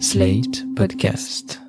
Slate 0.00 0.64
Podcast. 0.74 1.60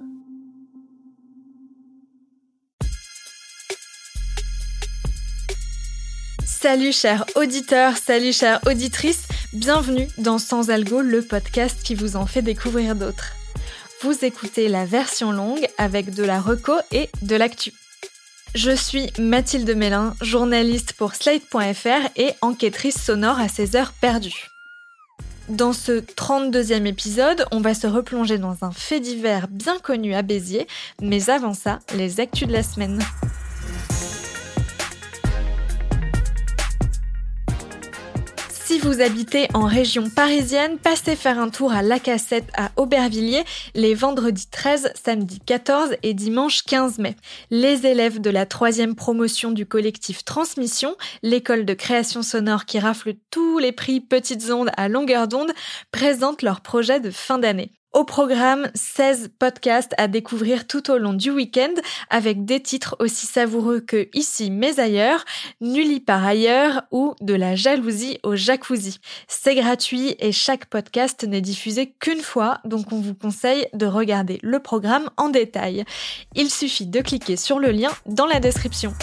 Salut 6.44 6.92
chers 6.92 7.26
auditeurs, 7.36 7.98
salut 7.98 8.34
chères 8.34 8.60
auditrices, 8.66 9.28
bienvenue 9.54 10.08
dans 10.18 10.40
Sans 10.40 10.70
Algo, 10.70 11.02
le 11.02 11.22
podcast 11.22 11.84
qui 11.84 11.94
vous 11.94 12.16
en 12.16 12.26
fait 12.26 12.42
découvrir 12.42 12.96
d'autres. 12.96 13.34
Vous 14.02 14.26
écoutez 14.26 14.70
la 14.70 14.86
version 14.86 15.32
longue 15.32 15.68
avec 15.78 16.14
de 16.14 16.24
la 16.24 16.42
reco 16.42 16.74
et 16.92 17.10
de 17.22 17.36
l'actu. 17.36 17.74
Je 18.56 18.72
suis 18.72 19.12
Mathilde 19.20 19.76
Mélin, 19.76 20.16
journaliste 20.22 20.94
pour 20.94 21.14
Slate.fr 21.14 22.10
et 22.16 22.32
enquêtrice 22.42 23.00
sonore 23.00 23.40
à 23.40 23.50
ses 23.50 23.76
heures 23.76 23.94
perdues. 23.94 24.50
Dans 25.50 25.74
ce 25.74 26.00
32e 26.00 26.88
épisode, 26.88 27.46
on 27.52 27.62
va 27.62 27.76
se 27.76 27.86
replonger 27.86 28.40
dans 28.40 28.64
un 28.64 28.72
fait 28.72 29.00
divers 29.00 29.48
bien 29.48 29.78
connu 29.78 30.16
à 30.16 30.24
Béziers, 30.24 30.66
mais 31.04 31.30
avant 31.30 31.54
ça, 31.54 31.80
les 31.96 32.20
actus 32.20 32.48
de 32.48 32.54
la 32.54 32.64
semaine. 32.64 33.00
Vous 38.86 39.02
habitez 39.02 39.48
en 39.56 39.66
région 39.66 40.12
parisienne, 40.12 40.78
passez 40.78 41.16
faire 41.16 41.40
un 41.40 41.50
tour 41.50 41.72
à 41.72 41.82
La 41.82 42.00
Cassette 42.00 42.48
à 42.56 42.70
Aubervilliers 42.78 43.44
les 43.74 43.96
vendredis 43.96 44.48
13, 44.48 44.94
samedi 44.94 45.40
14 45.40 45.96
et 46.04 46.14
dimanche 46.14 46.62
15 46.62 47.00
mai. 47.00 47.16
Les 47.50 47.88
élèves 47.88 48.22
de 48.22 48.30
la 48.30 48.46
troisième 48.46 48.94
promotion 48.94 49.50
du 49.50 49.66
collectif 49.66 50.24
Transmission, 50.24 50.96
l'école 51.24 51.66
de 51.66 51.74
création 51.74 52.22
sonore 52.22 52.66
qui 52.66 52.78
rafle 52.78 53.16
tous 53.32 53.58
les 53.58 53.72
prix 53.72 54.02
petites 54.02 54.52
ondes 54.52 54.70
à 54.78 54.88
longueur 54.88 55.28
d'onde, 55.28 55.52
présentent 55.92 56.44
leur 56.44 56.62
projet 56.62 57.00
de 57.00 57.10
fin 57.10 57.40
d'année. 57.40 57.72
Au 57.96 58.04
programme, 58.04 58.70
16 58.76 59.30
podcasts 59.40 59.94
à 59.98 60.10
découvrir 60.10 60.68
tout 60.68 60.92
au 60.92 60.98
long 60.98 61.14
du 61.14 61.32
week-end 61.32 61.74
avec 62.10 62.44
des 62.44 62.60
titres 62.60 62.98
aussi 63.00 63.26
savoureux 63.26 63.80
que 63.80 64.10
Ici 64.14 64.52
mais 64.52 64.82
ailleurs, 64.82 65.24
Nulli 65.62 66.02
par 66.02 66.26
ailleurs 66.26 66.84
ou 66.92 67.16
De 67.22 67.34
la 67.34 67.56
jalousie 67.56 68.20
au 68.24 68.36
jacuzzi. 68.36 69.00
C'est 69.30 69.56
gratuit 69.56 70.18
et 70.20 70.34
chaque 70.34 70.66
podcast 70.66 71.24
n'est 71.24 71.40
diffusé 71.40 71.94
qu'une 71.98 72.20
fois, 72.20 72.60
donc 72.66 72.92
on 72.92 73.00
vous 73.00 73.16
conseille 73.16 73.66
de 73.72 73.86
regarder 73.86 74.40
le 74.44 74.60
programme 74.60 75.10
en 75.16 75.30
détail. 75.30 75.86
Il 76.36 76.50
suffit 76.50 76.88
de 76.88 77.00
cliquer 77.00 77.38
sur 77.38 77.60
le 77.60 77.72
lien 77.72 77.92
dans 78.08 78.26
la 78.26 78.42
description. 78.42 78.94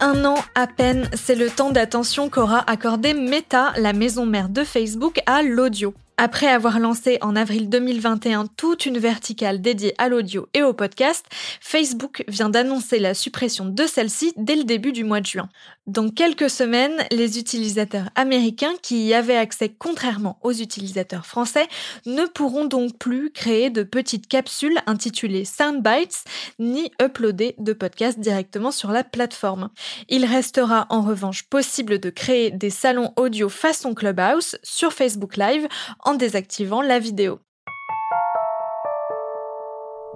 Un 0.00 0.26
an 0.26 0.36
à 0.54 0.66
peine, 0.66 1.08
c'est 1.14 1.34
le 1.34 1.48
temps 1.48 1.70
d'attention 1.70 2.28
qu'aura 2.28 2.62
accordé 2.70 3.14
Meta, 3.14 3.72
la 3.78 3.94
maison 3.94 4.26
mère 4.26 4.50
de 4.50 4.62
Facebook, 4.62 5.20
à 5.24 5.42
l'audio. 5.42 5.94
Après 6.18 6.46
avoir 6.46 6.78
lancé 6.78 7.18
en 7.20 7.36
avril 7.36 7.68
2021 7.68 8.46
toute 8.56 8.86
une 8.86 8.96
verticale 8.96 9.60
dédiée 9.60 9.92
à 9.98 10.08
l'audio 10.08 10.48
et 10.54 10.62
au 10.62 10.72
podcast, 10.72 11.26
Facebook 11.60 12.24
vient 12.26 12.48
d'annoncer 12.48 12.98
la 12.98 13.12
suppression 13.12 13.66
de 13.66 13.84
celle-ci 13.84 14.32
dès 14.38 14.56
le 14.56 14.64
début 14.64 14.92
du 14.92 15.04
mois 15.04 15.20
de 15.20 15.26
juin. 15.26 15.50
Dans 15.86 16.08
quelques 16.08 16.48
semaines, 16.48 17.04
les 17.12 17.38
utilisateurs 17.38 18.08
américains 18.14 18.72
qui 18.82 19.06
y 19.06 19.14
avaient 19.14 19.36
accès 19.36 19.68
contrairement 19.68 20.38
aux 20.42 20.52
utilisateurs 20.52 21.26
français 21.26 21.68
ne 22.06 22.24
pourront 22.24 22.64
donc 22.64 22.98
plus 22.98 23.30
créer 23.30 23.68
de 23.68 23.82
petites 23.82 24.26
capsules 24.26 24.78
intitulées 24.86 25.44
Soundbites 25.44 26.24
ni 26.58 26.90
uploader 27.00 27.54
de 27.58 27.74
podcasts 27.74 28.18
directement 28.18 28.70
sur 28.70 28.90
la 28.90 29.04
plateforme. 29.04 29.68
Il 30.08 30.24
restera 30.24 30.86
en 30.88 31.02
revanche 31.02 31.42
possible 31.42 32.00
de 32.00 32.08
créer 32.08 32.50
des 32.50 32.70
salons 32.70 33.12
audio 33.16 33.50
façon 33.50 33.94
Clubhouse 33.94 34.56
sur 34.62 34.94
Facebook 34.94 35.36
Live 35.36 35.68
en 36.06 36.14
désactivant 36.14 36.82
la 36.82 37.00
vidéo. 37.00 37.40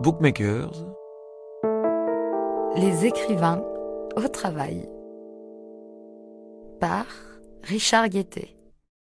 Bookmakers. 0.00 0.72
Les 2.76 3.06
écrivains 3.06 3.62
au 4.16 4.28
travail. 4.28 4.88
Par 6.78 7.06
Richard 7.64 8.08
Guettet. 8.08 8.59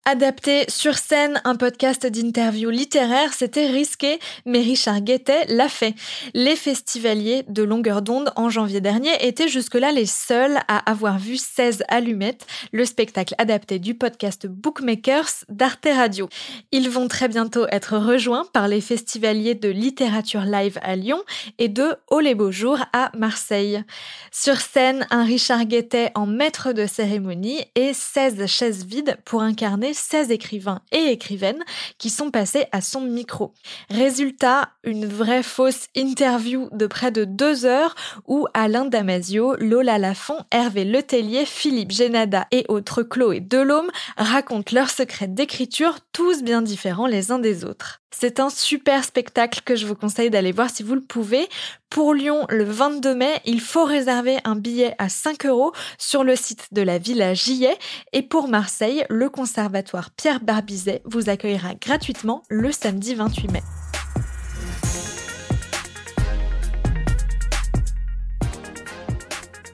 Adapté 0.07 0.65
sur 0.67 0.99
scène 0.99 1.41
un 1.45 1.55
podcast 1.55 2.05
d'interview 2.05 2.69
littéraire, 2.69 3.33
c'était 3.33 3.65
risqué, 3.65 4.19
mais 4.45 4.59
Richard 4.59 5.01
Guettet 5.01 5.47
l'a 5.47 5.67
fait. 5.67 5.95
Les 6.35 6.55
festivaliers 6.55 7.43
de 7.47 7.63
longueur 7.63 8.03
d'onde 8.03 8.31
en 8.35 8.51
janvier 8.51 8.81
dernier 8.81 9.25
étaient 9.25 9.47
jusque-là 9.47 9.91
les 9.91 10.05
seuls 10.05 10.59
à 10.67 10.77
avoir 10.91 11.17
vu 11.17 11.37
16 11.37 11.85
allumettes, 11.87 12.45
le 12.71 12.85
spectacle 12.85 13.33
adapté 13.39 13.79
du 13.79 13.95
podcast 13.95 14.45
Bookmakers 14.45 15.43
d'Arte 15.49 15.87
Radio. 15.91 16.29
Ils 16.71 16.91
vont 16.91 17.07
très 17.07 17.27
bientôt 17.27 17.65
être 17.71 17.97
rejoints 17.97 18.45
par 18.53 18.67
les 18.67 18.81
festivaliers 18.81 19.55
de 19.55 19.69
littérature 19.69 20.45
live 20.45 20.77
à 20.83 20.95
Lyon 20.95 21.23
et 21.57 21.67
de 21.67 21.95
Oh 22.11 22.19
les 22.19 22.35
beaux 22.35 22.51
jours 22.51 22.85
à 22.93 23.09
Marseille. 23.17 23.83
Sur 24.31 24.57
scène, 24.57 25.07
un 25.09 25.23
Richard 25.23 25.65
Guettet 25.65 26.11
en 26.13 26.27
maître 26.27 26.73
de 26.73 26.85
cérémonie 26.85 27.65
et 27.73 27.91
16 27.95 28.45
chaises 28.45 28.85
vides 28.85 29.17
pour 29.25 29.41
incarner 29.41 29.94
16 29.95 30.31
écrivains 30.31 30.81
et 30.91 31.11
écrivaines 31.11 31.63
qui 31.97 32.09
sont 32.09 32.31
passés 32.31 32.65
à 32.71 32.81
son 32.81 33.01
micro. 33.01 33.53
Résultat, 33.89 34.69
une 34.83 35.05
vraie 35.05 35.43
fausse 35.43 35.87
interview 35.95 36.69
de 36.71 36.87
près 36.87 37.11
de 37.11 37.25
deux 37.25 37.65
heures 37.65 37.95
où 38.27 38.47
Alain 38.53 38.85
Damasio, 38.85 39.55
Lola 39.57 39.97
Lafont, 39.97 40.39
Hervé 40.51 40.85
Letellier, 40.85 41.45
Philippe 41.45 41.91
Génada 41.91 42.47
et 42.51 42.65
autres 42.67 43.03
Chloé 43.03 43.39
Delhomme 43.39 43.89
racontent 44.17 44.71
leurs 44.73 44.89
secrets 44.89 45.27
d'écriture, 45.27 45.99
tous 46.11 46.43
bien 46.43 46.61
différents 46.61 47.07
les 47.07 47.31
uns 47.31 47.39
des 47.39 47.65
autres. 47.65 48.04
C'est 48.11 48.39
un 48.39 48.49
super 48.49 49.03
spectacle 49.03 49.61
que 49.65 49.75
je 49.75 49.85
vous 49.85 49.95
conseille 49.95 50.29
d'aller 50.29 50.51
voir 50.51 50.69
si 50.69 50.83
vous 50.83 50.95
le 50.95 51.01
pouvez. 51.01 51.49
Pour 51.89 52.13
Lyon, 52.13 52.45
le 52.49 52.63
22 52.63 53.13
mai, 53.13 53.41
il 53.45 53.59
faut 53.59 53.83
réserver 53.83 54.37
un 54.45 54.55
billet 54.55 54.95
à 54.99 55.09
5 55.09 55.45
euros 55.45 55.73
sur 55.97 56.23
le 56.23 56.35
site 56.35 56.67
de 56.71 56.81
la 56.81 56.97
Villa 56.97 57.33
Gillet. 57.33 57.77
Et 58.13 58.21
pour 58.21 58.47
Marseille, 58.47 59.05
le 59.09 59.29
conservatoire 59.29 60.11
Pierre 60.11 60.39
Barbizet 60.39 61.01
vous 61.05 61.29
accueillera 61.29 61.75
gratuitement 61.75 62.43
le 62.49 62.71
samedi 62.71 63.15
28 63.15 63.51
mai. 63.51 63.63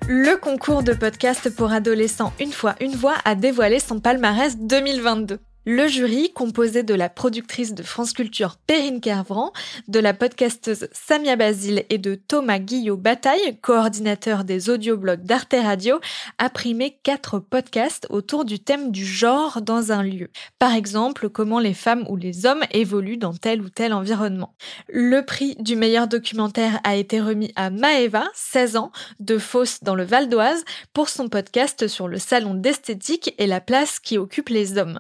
Le 0.07 0.35
concours 0.35 0.83
de 0.83 0.93
podcast 0.93 1.55
pour 1.55 1.71
adolescents 1.71 2.33
Une 2.39 2.51
fois 2.51 2.75
une 2.81 2.95
voix 2.95 3.15
a 3.23 3.35
dévoilé 3.35 3.79
son 3.79 3.99
palmarès 3.99 4.57
2022. 4.57 5.39
Le 5.63 5.87
jury, 5.87 6.33
composé 6.33 6.81
de 6.81 6.95
la 6.95 7.07
productrice 7.07 7.75
de 7.75 7.83
France 7.83 8.13
Culture 8.13 8.57
Perrine 8.65 8.99
Kervran, 8.99 9.53
de 9.87 9.99
la 9.99 10.15
podcasteuse 10.15 10.87
Samia 10.91 11.35
Basile 11.35 11.85
et 11.91 11.99
de 11.99 12.15
Thomas 12.15 12.57
Guillot 12.57 12.97
Bataille, 12.97 13.59
coordinateur 13.61 14.43
des 14.43 14.71
audioblogs 14.71 15.21
d'Arte 15.21 15.53
Radio, 15.53 15.99
a 16.39 16.49
primé 16.49 16.97
quatre 17.03 17.37
podcasts 17.37 18.07
autour 18.09 18.43
du 18.43 18.57
thème 18.57 18.91
du 18.91 19.05
genre 19.05 19.61
dans 19.61 19.91
un 19.91 20.01
lieu. 20.01 20.31
Par 20.57 20.73
exemple, 20.73 21.29
comment 21.29 21.59
les 21.59 21.75
femmes 21.75 22.07
ou 22.09 22.15
les 22.15 22.47
hommes 22.47 22.63
évoluent 22.71 23.17
dans 23.17 23.35
tel 23.35 23.61
ou 23.61 23.69
tel 23.69 23.93
environnement. 23.93 24.55
Le 24.89 25.23
prix 25.23 25.55
du 25.59 25.75
meilleur 25.75 26.07
documentaire 26.07 26.79
a 26.83 26.95
été 26.95 27.21
remis 27.21 27.53
à 27.55 27.69
Maeva, 27.69 28.23
16 28.33 28.77
ans, 28.77 28.91
de 29.19 29.37
Fos 29.37 29.83
dans 29.83 29.93
le 29.93 30.05
Val 30.05 30.27
d'Oise, 30.27 30.65
pour 30.91 31.07
son 31.07 31.29
podcast 31.29 31.87
sur 31.87 32.07
le 32.07 32.17
salon 32.17 32.55
d'esthétique 32.55 33.35
et 33.37 33.45
la 33.45 33.61
place 33.61 33.99
qui 33.99 34.17
occupe 34.17 34.49
les 34.49 34.79
hommes. 34.79 34.99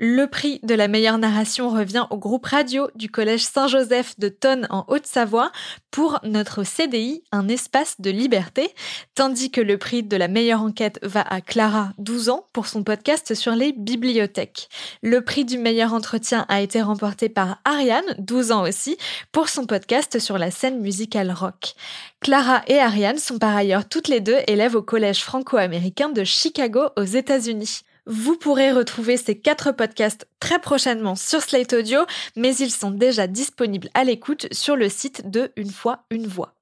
Le 0.00 0.26
prix 0.26 0.58
de 0.64 0.74
la 0.74 0.88
meilleure 0.88 1.18
narration 1.18 1.70
revient 1.70 2.08
au 2.10 2.16
groupe 2.16 2.46
radio 2.46 2.88
du 2.96 3.08
Collège 3.08 3.44
Saint-Joseph 3.44 4.18
de 4.18 4.28
Tonne 4.28 4.66
en 4.70 4.84
Haute-Savoie 4.88 5.52
pour 5.92 6.18
notre 6.24 6.64
CDI, 6.64 7.22
un 7.30 7.46
espace 7.46 8.00
de 8.00 8.10
liberté, 8.10 8.74
tandis 9.14 9.52
que 9.52 9.60
le 9.60 9.78
prix 9.78 10.02
de 10.02 10.16
la 10.16 10.26
meilleure 10.26 10.62
enquête 10.62 10.98
va 11.04 11.20
à 11.20 11.40
Clara, 11.40 11.92
12 11.98 12.28
ans, 12.30 12.48
pour 12.52 12.66
son 12.66 12.82
podcast 12.82 13.36
sur 13.36 13.52
les 13.52 13.70
bibliothèques. 13.70 14.68
Le 15.00 15.20
prix 15.20 15.44
du 15.44 15.58
meilleur 15.58 15.94
entretien 15.94 16.44
a 16.48 16.60
été 16.60 16.82
remporté 16.82 17.28
par 17.28 17.58
Ariane, 17.64 18.16
12 18.18 18.50
ans 18.50 18.62
aussi, 18.64 18.98
pour 19.30 19.48
son 19.48 19.64
podcast 19.64 20.18
sur 20.18 20.38
la 20.38 20.50
scène 20.50 20.80
musicale 20.80 21.30
rock. 21.30 21.74
Clara 22.20 22.62
et 22.66 22.80
Ariane 22.80 23.18
sont 23.18 23.38
par 23.38 23.54
ailleurs 23.54 23.88
toutes 23.88 24.08
les 24.08 24.20
deux 24.20 24.38
élèves 24.48 24.74
au 24.74 24.82
Collège 24.82 25.22
franco-américain 25.22 26.08
de 26.08 26.24
Chicago 26.24 26.88
aux 26.96 27.04
États-Unis. 27.04 27.84
Vous 28.06 28.36
pourrez 28.36 28.70
retrouver 28.70 29.16
ces 29.16 29.38
quatre 29.38 29.72
podcasts 29.72 30.28
très 30.38 30.58
prochainement 30.58 31.14
sur 31.14 31.40
Slate 31.40 31.72
Audio, 31.72 32.00
mais 32.36 32.54
ils 32.56 32.70
sont 32.70 32.90
déjà 32.90 33.26
disponibles 33.26 33.88
à 33.94 34.04
l'écoute 34.04 34.46
sur 34.52 34.76
le 34.76 34.90
site 34.90 35.30
de 35.30 35.52
Une 35.56 35.70
fois 35.70 36.04
une 36.10 36.26
voix. 36.26 36.52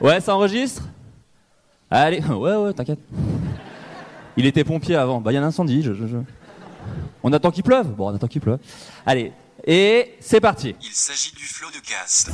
Ouais, 0.00 0.20
ça 0.20 0.34
enregistre? 0.34 0.82
Allez, 1.88 2.20
ouais, 2.28 2.56
ouais, 2.56 2.72
t'inquiète. 2.72 2.98
Il 4.36 4.44
était 4.44 4.64
pompier 4.64 4.96
avant. 4.96 5.20
Bah, 5.20 5.30
il 5.30 5.36
y 5.36 5.38
a 5.38 5.40
un 5.40 5.46
incendie. 5.46 5.82
Je, 5.82 5.92
je, 5.92 6.06
je... 6.06 6.16
On 7.22 7.32
attend 7.32 7.52
qu'il 7.52 7.62
pleuve? 7.62 7.88
Bon, 7.88 8.10
on 8.10 8.14
attend 8.14 8.26
qu'il 8.26 8.40
pleuve. 8.40 8.58
Allez, 9.06 9.32
et 9.64 10.16
c'est 10.20 10.40
parti. 10.40 10.74
Il 10.82 10.92
s'agit 10.92 11.32
du 11.32 11.44
flot 11.44 11.68
de 11.70 11.78
casse. 11.86 12.28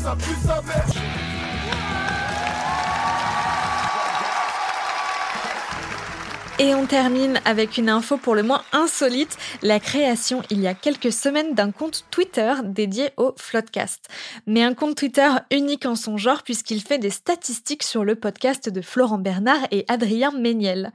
Et 6.59 6.75
on 6.75 6.87
termine 6.87 7.39
avec 7.45 7.77
une 7.77 7.91
info 7.91 8.17
pour 8.17 8.35
le 8.35 8.43
moins 8.43 8.63
insolite, 8.73 9.37
la 9.61 9.79
création 9.79 10.43
il 10.49 10.59
y 10.59 10.67
a 10.67 10.73
quelques 10.73 11.13
semaines 11.13 11.55
d'un 11.55 11.71
compte 11.71 12.07
Twitter 12.11 12.51
dédié 12.65 13.11
au 13.19 13.35
Floodcast. 13.37 14.09
Mais 14.47 14.63
un 14.63 14.73
compte 14.73 14.97
Twitter 14.97 15.29
unique 15.51 15.85
en 15.85 15.97
son 15.97 16.17
genre 16.17 16.43
puisqu'il 16.43 16.81
fait 16.81 16.97
des 16.97 17.11
statistiques 17.11 17.83
sur 17.83 18.05
le 18.05 18.15
podcast 18.15 18.71
de 18.71 18.81
Florent 18.81 19.19
Bernard 19.19 19.67
et 19.71 19.85
Adrien 19.89 20.31
Méniel. 20.31 20.93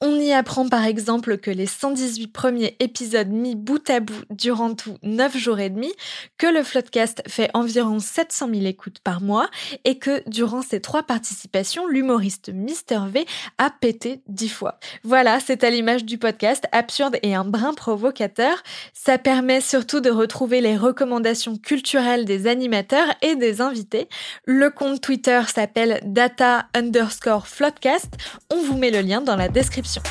On 0.00 0.14
y 0.14 0.32
apprend 0.32 0.68
par 0.68 0.84
exemple 0.84 1.38
que 1.38 1.50
les 1.50 1.66
118 1.66 2.28
premiers 2.28 2.76
épisodes 2.78 3.30
mis 3.30 3.56
bout 3.56 3.90
à 3.90 3.98
bout 3.98 4.22
durant 4.30 4.74
tout 4.74 4.96
9 5.02 5.36
jours 5.36 5.58
et 5.58 5.70
demi, 5.70 5.92
que 6.38 6.46
le 6.46 6.62
Floodcast 6.62 7.24
fait 7.26 7.50
environ 7.52 7.98
700 7.98 8.48
000 8.54 8.66
écoutes 8.66 9.00
par 9.00 9.20
mois 9.20 9.50
et 9.84 9.98
que 9.98 10.22
durant 10.28 10.62
ces 10.62 10.80
trois 10.80 11.02
participations, 11.02 11.88
l'humoriste 11.88 12.50
Mister 12.54 13.00
V 13.08 13.26
a 13.58 13.70
pété 13.70 14.22
10 14.28 14.48
fois. 14.48 14.78
Voilà, 15.02 15.40
c'est 15.40 15.64
à 15.64 15.70
l'image 15.70 16.04
du 16.04 16.18
podcast, 16.18 16.66
absurde 16.72 17.16
et 17.22 17.34
un 17.34 17.44
brin 17.44 17.72
provocateur. 17.72 18.62
Ça 18.92 19.16
permet 19.16 19.62
surtout 19.62 20.00
de 20.00 20.10
retrouver 20.10 20.60
les 20.60 20.76
recommandations 20.76 21.56
culturelles 21.56 22.26
des 22.26 22.46
animateurs 22.46 23.08
et 23.22 23.34
des 23.34 23.62
invités. 23.62 24.08
Le 24.44 24.68
compte 24.68 25.00
Twitter 25.00 25.40
s'appelle 25.46 26.00
data 26.04 26.66
underscore 26.74 27.46
floodcast. 27.46 28.10
On 28.50 28.62
vous 28.62 28.76
met 28.76 28.90
le 28.90 29.00
lien 29.00 29.22
dans 29.22 29.36
la 29.36 29.48
description. 29.48 30.02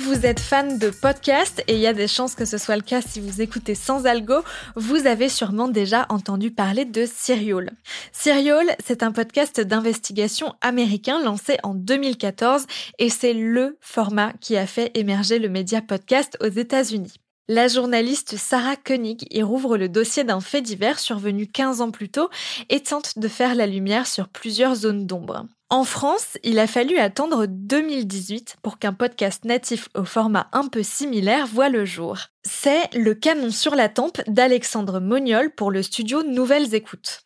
Vous 0.00 0.24
êtes 0.24 0.40
fan 0.40 0.78
de 0.78 0.88
podcasts, 0.88 1.62
et 1.68 1.74
il 1.74 1.80
y 1.80 1.86
a 1.86 1.92
des 1.92 2.08
chances 2.08 2.34
que 2.34 2.44
ce 2.44 2.58
soit 2.58 2.76
le 2.76 2.82
cas 2.82 3.02
si 3.02 3.20
vous 3.20 3.42
écoutez 3.42 3.74
sans 3.74 4.06
algo, 4.06 4.42
vous 4.74 5.06
avez 5.06 5.28
sûrement 5.28 5.68
déjà 5.68 6.06
entendu 6.08 6.50
parler 6.50 6.84
de 6.84 7.04
Serial. 7.06 7.70
Serial, 8.12 8.66
c'est 8.84 9.02
un 9.02 9.12
podcast 9.12 9.60
d'investigation 9.60 10.54
américain 10.62 11.22
lancé 11.22 11.58
en 11.62 11.74
2014 11.74 12.66
et 12.98 13.10
c'est 13.10 13.34
le 13.34 13.78
format 13.80 14.32
qui 14.40 14.56
a 14.56 14.66
fait 14.66 14.90
émerger 14.94 15.38
le 15.38 15.48
média 15.48 15.82
podcast 15.82 16.38
aux 16.40 16.48
États-Unis. 16.48 17.14
La 17.52 17.66
journaliste 17.66 18.36
Sarah 18.36 18.76
Koenig 18.76 19.26
y 19.28 19.42
rouvre 19.42 19.76
le 19.76 19.88
dossier 19.88 20.22
d'un 20.22 20.38
fait 20.38 20.62
divers 20.62 21.00
survenu 21.00 21.48
15 21.48 21.80
ans 21.80 21.90
plus 21.90 22.08
tôt 22.08 22.30
et 22.68 22.78
tente 22.78 23.18
de 23.18 23.26
faire 23.26 23.56
la 23.56 23.66
lumière 23.66 24.06
sur 24.06 24.28
plusieurs 24.28 24.76
zones 24.76 25.04
d'ombre. 25.04 25.46
En 25.68 25.82
France, 25.82 26.38
il 26.44 26.60
a 26.60 26.68
fallu 26.68 26.98
attendre 26.98 27.46
2018 27.48 28.58
pour 28.62 28.78
qu'un 28.78 28.92
podcast 28.92 29.44
natif 29.44 29.88
au 29.96 30.04
format 30.04 30.46
un 30.52 30.68
peu 30.68 30.84
similaire 30.84 31.48
voit 31.48 31.70
le 31.70 31.84
jour. 31.84 32.18
C'est 32.44 32.88
Le 32.94 33.14
canon 33.14 33.50
sur 33.50 33.74
la 33.74 33.88
tempe 33.88 34.20
d'Alexandre 34.28 35.00
Moniol 35.00 35.50
pour 35.52 35.72
le 35.72 35.82
studio 35.82 36.22
Nouvelles 36.22 36.76
Écoutes. 36.76 37.24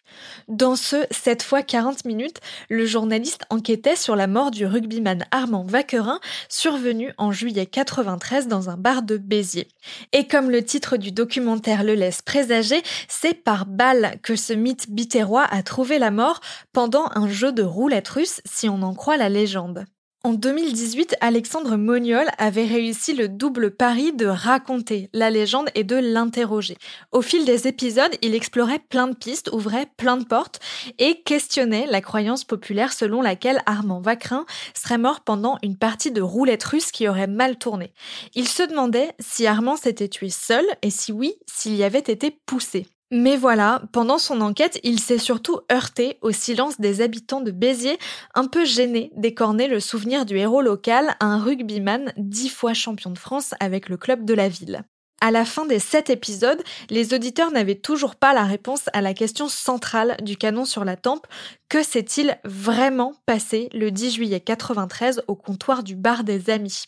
Dans 0.48 0.76
ce 0.76 1.06
7 1.10 1.42
fois 1.42 1.62
40 1.62 2.04
minutes, 2.04 2.40
le 2.68 2.86
journaliste 2.86 3.44
enquêtait 3.50 3.96
sur 3.96 4.16
la 4.16 4.26
mort 4.26 4.50
du 4.50 4.66
rugbyman 4.66 5.24
Armand 5.30 5.64
Vaquerin, 5.64 6.20
survenu 6.48 7.12
en 7.18 7.32
juillet 7.32 7.66
93 7.66 8.48
dans 8.48 8.70
un 8.70 8.76
bar 8.76 9.02
de 9.02 9.16
Béziers. 9.16 9.68
Et 10.12 10.26
comme 10.26 10.50
le 10.50 10.62
titre 10.62 10.96
du 10.96 11.12
documentaire 11.12 11.84
le 11.84 11.94
laisse 11.94 12.22
présager, 12.22 12.82
c'est 13.08 13.34
par 13.34 13.66
balle 13.66 14.18
que 14.22 14.36
ce 14.36 14.52
mythe 14.52 14.90
bitérois 14.90 15.44
a 15.50 15.62
trouvé 15.62 15.98
la 15.98 16.10
mort 16.10 16.40
pendant 16.72 17.08
un 17.14 17.28
jeu 17.28 17.52
de 17.52 17.62
roulette 17.62 18.08
russe, 18.08 18.40
si 18.44 18.68
on 18.68 18.82
en 18.82 18.94
croit 18.94 19.16
la 19.16 19.28
légende. 19.28 19.84
En 20.26 20.32
2018, 20.32 21.16
Alexandre 21.20 21.76
Moniol 21.76 22.26
avait 22.38 22.64
réussi 22.64 23.12
le 23.12 23.28
double 23.28 23.70
pari 23.70 24.14
de 24.14 24.24
raconter 24.24 25.10
la 25.12 25.28
légende 25.28 25.68
et 25.74 25.84
de 25.84 25.96
l'interroger. 25.96 26.78
Au 27.12 27.20
fil 27.20 27.44
des 27.44 27.68
épisodes, 27.68 28.16
il 28.22 28.34
explorait 28.34 28.78
plein 28.78 29.06
de 29.06 29.14
pistes, 29.14 29.50
ouvrait 29.52 29.86
plein 29.98 30.16
de 30.16 30.24
portes 30.24 30.60
et 30.98 31.20
questionnait 31.20 31.84
la 31.86 32.00
croyance 32.00 32.44
populaire 32.44 32.94
selon 32.94 33.20
laquelle 33.20 33.60
Armand 33.66 34.00
Vacrin 34.00 34.46
serait 34.72 34.96
mort 34.96 35.20
pendant 35.20 35.58
une 35.62 35.76
partie 35.76 36.10
de 36.10 36.22
roulette 36.22 36.64
russe 36.64 36.90
qui 36.90 37.06
aurait 37.06 37.26
mal 37.26 37.58
tourné. 37.58 37.92
Il 38.34 38.48
se 38.48 38.62
demandait 38.62 39.12
si 39.20 39.46
Armand 39.46 39.76
s'était 39.76 40.08
tué 40.08 40.30
seul 40.30 40.64
et 40.80 40.88
si 40.88 41.12
oui, 41.12 41.34
s'il 41.44 41.76
y 41.76 41.84
avait 41.84 41.98
été 41.98 42.30
poussé. 42.46 42.86
Mais 43.16 43.36
voilà, 43.36 43.80
pendant 43.92 44.18
son 44.18 44.40
enquête, 44.40 44.80
il 44.82 44.98
s'est 44.98 45.18
surtout 45.18 45.60
heurté 45.70 46.18
au 46.20 46.32
silence 46.32 46.80
des 46.80 47.00
habitants 47.00 47.40
de 47.40 47.52
Béziers, 47.52 48.00
un 48.34 48.48
peu 48.48 48.64
gênés 48.64 49.12
d'écorner 49.14 49.68
le 49.68 49.78
souvenir 49.78 50.26
du 50.26 50.36
héros 50.36 50.62
local, 50.62 51.14
un 51.20 51.38
rugbyman 51.38 52.12
dix 52.16 52.48
fois 52.48 52.74
champion 52.74 53.10
de 53.10 53.18
France 53.18 53.54
avec 53.60 53.88
le 53.88 53.96
club 53.96 54.24
de 54.24 54.34
la 54.34 54.48
ville. 54.48 54.82
À 55.20 55.30
la 55.30 55.44
fin 55.44 55.64
des 55.64 55.78
sept 55.78 56.10
épisodes, 56.10 56.60
les 56.90 57.14
auditeurs 57.14 57.52
n'avaient 57.52 57.76
toujours 57.76 58.16
pas 58.16 58.34
la 58.34 58.42
réponse 58.42 58.90
à 58.92 59.00
la 59.00 59.14
question 59.14 59.46
centrale 59.46 60.16
du 60.20 60.36
canon 60.36 60.64
sur 60.64 60.84
la 60.84 60.96
tempe 60.96 61.28
que 61.68 61.84
s'est-il 61.84 62.36
vraiment 62.42 63.14
passé 63.26 63.68
le 63.72 63.92
10 63.92 64.10
juillet 64.10 64.40
93 64.40 65.22
au 65.28 65.36
comptoir 65.36 65.84
du 65.84 65.94
bar 65.94 66.24
des 66.24 66.50
amis? 66.50 66.86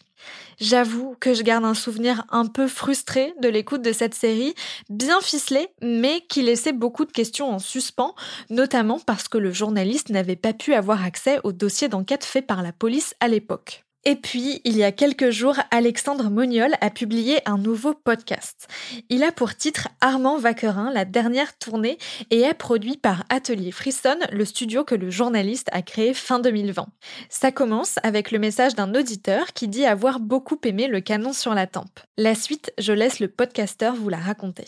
J'avoue 0.61 1.17
que 1.21 1.35
je 1.35 1.43
garde 1.43 1.65
un 1.65 1.75
souvenir 1.75 2.25
un 2.31 2.47
peu 2.47 2.69
frustré 2.69 3.35
de 3.43 3.49
l'écoute 3.49 3.83
de 3.83 3.93
cette 3.93 4.15
série, 4.15 4.55
bien 4.91 5.21
ficelée, 5.21 5.69
mais 5.83 6.23
qui 6.29 6.43
laissait 6.43 6.73
beaucoup 6.73 7.05
de 7.05 7.13
questions 7.13 7.51
en 7.51 7.59
suspens, 7.59 8.15
notamment 8.51 8.99
parce 9.01 9.29
que 9.29 9.39
le 9.39 9.53
journaliste 9.53 10.11
n'avait 10.11 10.37
pas 10.37 10.53
pu 10.53 10.75
avoir 10.75 11.05
accès 11.05 11.41
au 11.45 11.53
dossier 11.53 11.89
d'enquête 11.89 12.25
fait 12.25 12.43
par 12.43 12.63
la 12.63 12.73
police 12.73 13.15
à 13.21 13.29
l'époque. 13.29 13.86
Et 14.09 14.15
puis, 14.15 14.61
il 14.63 14.77
y 14.77 14.85
a 14.85 14.93
quelques 14.93 15.31
jours, 15.31 15.57
Alexandre 15.73 16.31
Moniol 16.31 16.75
a 16.81 16.91
publié 16.91 17.41
un 17.45 17.59
nouveau 17.59 17.93
podcast. 17.93 18.69
Il 19.11 19.25
a 19.25 19.33
pour 19.33 19.57
titre 19.57 19.89
Armand 20.01 20.39
Vaquerin, 20.39 20.93
la 20.93 21.05
dernière 21.05 21.59
tournée, 21.59 21.99
et 22.31 22.43
est 22.43 22.55
produit 22.55 22.99
par 22.99 23.25
Atelier 23.31 23.73
Frisson, 23.73 24.17
le 24.31 24.45
studio 24.45 24.85
que 24.85 24.95
le 24.95 25.11
journaliste 25.11 25.69
a 25.73 25.83
créé 25.83 26.15
fin 26.15 26.39
2020. 26.39 26.87
Ça 27.29 27.51
commence 27.51 27.97
avec 28.05 28.31
le 28.31 28.39
message 28.39 28.77
d'un 28.77 28.95
auditeur 28.95 29.47
qui 29.55 29.67
dit 29.67 29.85
avoir 29.85 30.21
beaucoup 30.21 30.59
aimé 30.63 30.87
le 30.87 31.01
canon 31.01 31.33
sur 31.33 31.53
la 31.53 31.67
tempe. 31.67 31.99
La 32.17 32.37
suite, 32.37 32.73
je 32.79 32.93
laisse 32.93 33.19
le 33.19 33.27
podcasteur 33.27 33.97
vous 33.97 34.09
la 34.09 34.19
raconter. 34.19 34.67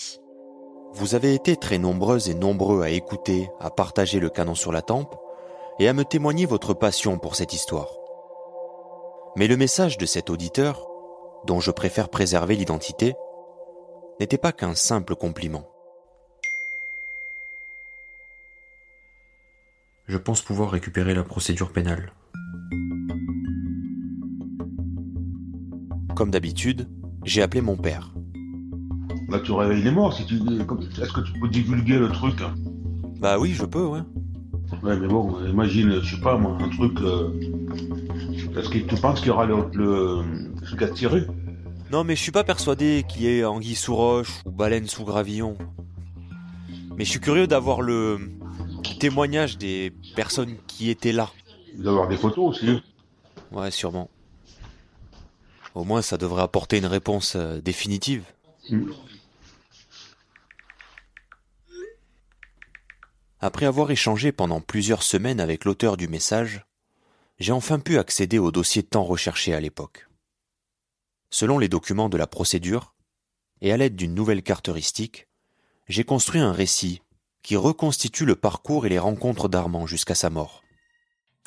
Vous 0.95 1.15
avez 1.15 1.33
été 1.33 1.55
très 1.55 1.79
nombreuses 1.79 2.29
et 2.29 2.35
nombreux 2.35 2.83
à 2.83 2.91
écouter, 2.91 3.49
à 3.61 3.71
partager 3.71 4.19
le 4.19 4.31
canon 4.31 4.57
sur 4.57 4.73
la 4.73 4.83
tempe, 4.83 5.15
et 5.79 5.87
à 5.87 5.93
me 5.93 6.05
témoigner 6.05 6.45
votre 6.45 6.75
passion 6.75 7.19
pour 7.19 7.37
cette 7.37 7.53
histoire. 7.53 8.08
Mais 9.39 9.47
le 9.47 9.57
message 9.57 9.99
de 9.99 10.05
cet 10.05 10.31
auditeur, 10.31 10.85
dont 11.47 11.61
je 11.61 11.71
préfère 11.71 12.09
préserver 12.09 12.57
l'identité, 12.57 13.15
n'était 14.19 14.37
pas 14.37 14.51
qu'un 14.51 14.75
simple 14.75 15.15
compliment. 15.15 15.65
Je 20.09 20.19
pense 20.19 20.43
pouvoir 20.43 20.73
récupérer 20.73 21.15
la 21.15 21.23
procédure 21.23 21.71
pénale. 21.71 22.13
Comme 26.17 26.33
d'habitude, 26.33 26.89
j'ai 27.23 27.41
appelé 27.41 27.61
mon 27.61 27.77
père. 27.77 28.13
Là, 29.29 29.39
tu 29.39 29.53
réveilles 29.53 29.85
les 29.85 29.93
morts. 29.93 30.15
Si 30.15 30.27
tu... 30.27 30.35
Est-ce 30.35 31.13
que 31.13 31.21
tu 31.21 31.39
peux 31.39 31.49
divulguer 31.49 32.01
le 32.01 32.09
truc 32.09 32.41
Bah 33.21 33.39
oui, 33.39 33.53
je 33.53 33.67
peux, 33.67 33.87
ouais. 33.87 34.03
Ouais, 34.83 34.97
mais 34.97 35.09
bon, 35.09 35.45
imagine, 35.47 36.01
je 36.03 36.15
sais 36.17 36.21
pas 36.21 36.37
moi, 36.37 36.57
un 36.61 36.69
truc. 36.69 36.99
Euh, 37.01 37.31
est-ce 38.57 38.69
que 38.69 38.79
tu 38.79 38.97
penses 38.97 39.19
qu'il 39.21 39.29
y 39.29 39.31
aura 39.31 39.47
le, 39.47 39.57
le, 39.75 40.23
le 40.77 40.91
tiré 40.93 41.27
Non, 41.91 42.05
mais 42.05 42.17
je 42.17 42.23
suis 42.23 42.33
pas 42.33 42.45
persuadé 42.45 43.05
qu'il 43.09 43.23
y 43.23 43.29
ait 43.29 43.45
anguille 43.45 43.75
sous 43.75 43.95
roche 43.95 44.43
ou 44.45 44.51
baleine 44.51 44.87
sous 44.87 45.05
gravillon. 45.05 45.57
Mais 46.97 47.05
je 47.05 47.11
suis 47.11 47.21
curieux 47.21 47.47
d'avoir 47.47 47.81
le 47.81 48.19
témoignage 48.99 49.59
des 49.59 49.93
personnes 50.17 50.57
qui 50.67 50.91
étaient 50.91 51.13
là. 51.13 51.31
D'avoir 51.77 52.09
des 52.09 52.17
photos 52.17 52.57
aussi. 52.57 52.83
Ouais, 53.53 53.71
sûrement. 53.71 54.11
Au 55.75 55.85
moins, 55.85 56.03
ça 56.03 56.17
devrait 56.19 56.43
apporter 56.43 56.79
une 56.79 56.87
réponse 56.87 57.35
euh, 57.37 57.61
définitive. 57.61 58.25
Mm. 58.71 58.91
Après 63.41 63.67
avoir 63.67 63.91
échangé 63.93 64.33
pendant 64.33 64.61
plusieurs 64.61 65.05
semaines 65.05 65.39
avec 65.39 65.65
l'auteur 65.65 65.97
du 65.97 66.09
message, 66.09 66.67
j'ai 67.39 67.53
enfin 67.53 67.79
pu 67.79 67.99
accéder 67.99 68.39
au 68.39 68.51
dossier 68.51 68.83
tant 68.83 69.05
recherché 69.05 69.55
à 69.55 69.61
l'époque. 69.61 70.09
Selon 71.31 71.59
les 71.59 71.69
documents 71.69 72.09
de 72.09 72.17
la 72.17 72.27
procédure, 72.27 72.95
et 73.61 73.73
à 73.73 73.77
l'aide 73.77 73.95
d'une 73.95 74.15
nouvelle 74.15 74.43
carte 74.43 74.69
heuristique, 74.69 75.29
j'ai 75.89 76.05
construit 76.05 76.41
un 76.41 76.53
récit 76.53 77.01
qui 77.43 77.55
reconstitue 77.55 78.25
le 78.25 78.35
parcours 78.35 78.87
et 78.87 78.89
les 78.89 78.99
rencontres 78.99 79.49
d'Armand 79.49 79.87
jusqu'à 79.87 80.17
sa 80.17 80.31
mort. 80.31 80.63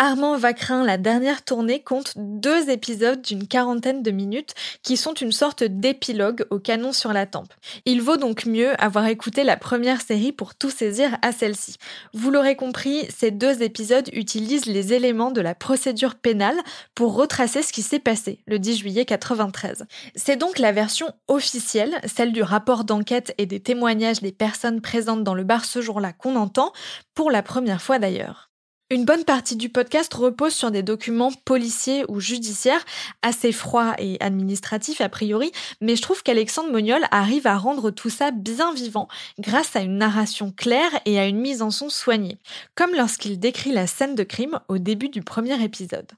Armand 0.04 0.36
Vacrin, 0.36 0.84
la 0.84 0.98
dernière 0.98 1.44
tournée, 1.46 1.84
compte 1.84 2.14
deux 2.16 2.72
épisodes 2.72 3.22
d'une 3.22 3.48
quarantaine 3.48 4.02
de 4.02 4.10
minutes 4.10 4.56
qui 4.82 4.98
sont 4.98 5.14
une 5.14 5.32
sorte 5.32 5.64
d'épilogue 5.64 6.48
au 6.50 6.58
canon 6.58 6.92
sur 6.92 7.14
la 7.14 7.28
tempe. 7.28 7.54
Il 7.86 8.02
vaut 8.02 8.18
donc 8.18 8.48
mieux 8.48 8.74
avoir 8.82 9.06
écouté 9.06 9.44
la 9.44 9.58
première 9.58 10.02
série 10.02 10.32
pour 10.32 10.56
tout 10.56 10.72
saisir 10.72 11.20
à 11.22 11.32
celle-ci. 11.32 11.76
Vous 12.16 12.32
l'aurez 12.32 12.56
compris, 12.56 13.06
ces 13.16 13.30
deux 13.30 13.62
épisodes 13.62 14.10
utilisent 14.12 14.66
les 14.66 14.94
éléments 14.94 15.30
de 15.30 15.40
la 15.40 15.54
procédure 15.54 16.16
pénale 16.16 16.58
pour 16.96 17.14
retracer 17.14 17.62
ce 17.62 17.72
qui 17.72 17.84
s'est 17.84 18.00
passé 18.00 18.40
le 18.48 18.58
10 18.58 18.78
juillet 18.78 19.06
93. 19.06 19.86
C'est 20.16 20.36
donc 20.36 20.58
la 20.58 20.72
version 20.72 21.14
officielle, 21.28 22.02
celle 22.08 22.32
du 22.32 22.42
rapport 22.42 22.86
d'enquête 22.86 23.36
et 23.38 23.46
des 23.46 23.60
témoignages 23.60 24.22
des 24.22 24.32
personnes 24.32 24.82
présentes 24.82 25.24
dans 25.24 25.36
le 25.36 25.44
bar 25.44 25.64
ce 25.64 25.80
jour-là 25.80 26.12
qu'on 26.12 26.38
entend, 26.38 26.74
pour 27.14 27.30
la 27.30 27.44
première 27.44 27.84
fois 27.84 28.00
d'ailleurs. 28.00 28.51
Une 28.92 29.06
bonne 29.06 29.24
partie 29.24 29.56
du 29.56 29.70
podcast 29.70 30.14
repose 30.14 30.52
sur 30.52 30.70
des 30.70 30.84
documents 30.84 31.32
policiers 31.46 32.04
ou 32.10 32.20
judiciaires, 32.20 32.84
assez 33.22 33.54
froids 33.54 33.96
et 34.00 34.18
administratifs 34.20 35.00
a 35.00 35.08
priori, 35.08 35.54
mais 35.80 35.96
je 35.96 36.02
trouve 36.02 36.24
qu'Alexandre 36.24 36.74
Moniol 36.74 37.06
arrive 37.10 37.48
à 37.48 37.56
rendre 37.56 37.90
tout 37.92 38.10
ça 38.10 38.32
bien 38.32 38.74
vivant 38.74 39.08
grâce 39.40 39.78
à 39.78 39.80
une 39.80 39.98
narration 39.98 40.52
claire 40.52 40.92
et 41.06 41.22
à 41.22 41.26
une 41.26 41.40
mise 41.40 41.62
en 41.62 41.72
son 41.72 41.88
soignée, 41.88 42.38
comme 42.76 42.94
lorsqu'il 42.94 43.40
décrit 43.40 43.72
la 43.72 43.88
scène 43.88 44.14
de 44.14 44.24
crime 44.24 44.60
au 44.68 44.78
début 44.78 45.08
du 45.08 45.22
premier 45.22 45.64
épisode. 45.64 46.12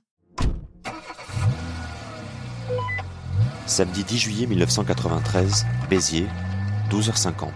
Samedi 3.68 4.03
10 4.03 4.18
juillet 4.18 4.48
1993, 4.48 5.68
Béziers, 5.92 6.25
12h50. 6.89 7.51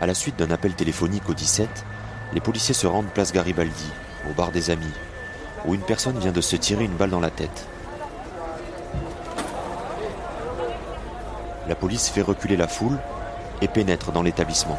À 0.00 0.08
la 0.08 0.14
suite 0.14 0.36
d'un 0.40 0.50
appel 0.50 0.74
téléphonique 0.74 1.28
au 1.28 1.34
17, 1.34 1.68
les 2.32 2.40
policiers 2.40 2.74
se 2.74 2.86
rendent 2.86 3.12
place 3.12 3.32
Garibaldi, 3.32 3.90
au 4.28 4.32
bar 4.32 4.52
des 4.52 4.70
Amis, 4.70 4.92
où 5.64 5.74
une 5.74 5.80
personne 5.80 6.18
vient 6.18 6.32
de 6.32 6.40
se 6.40 6.56
tirer 6.56 6.84
une 6.84 6.96
balle 6.96 7.10
dans 7.10 7.20
la 7.20 7.30
tête. 7.30 7.66
La 11.68 11.74
police 11.74 12.08
fait 12.08 12.22
reculer 12.22 12.56
la 12.56 12.68
foule 12.68 12.98
et 13.60 13.68
pénètre 13.68 14.12
dans 14.12 14.22
l'établissement. 14.22 14.78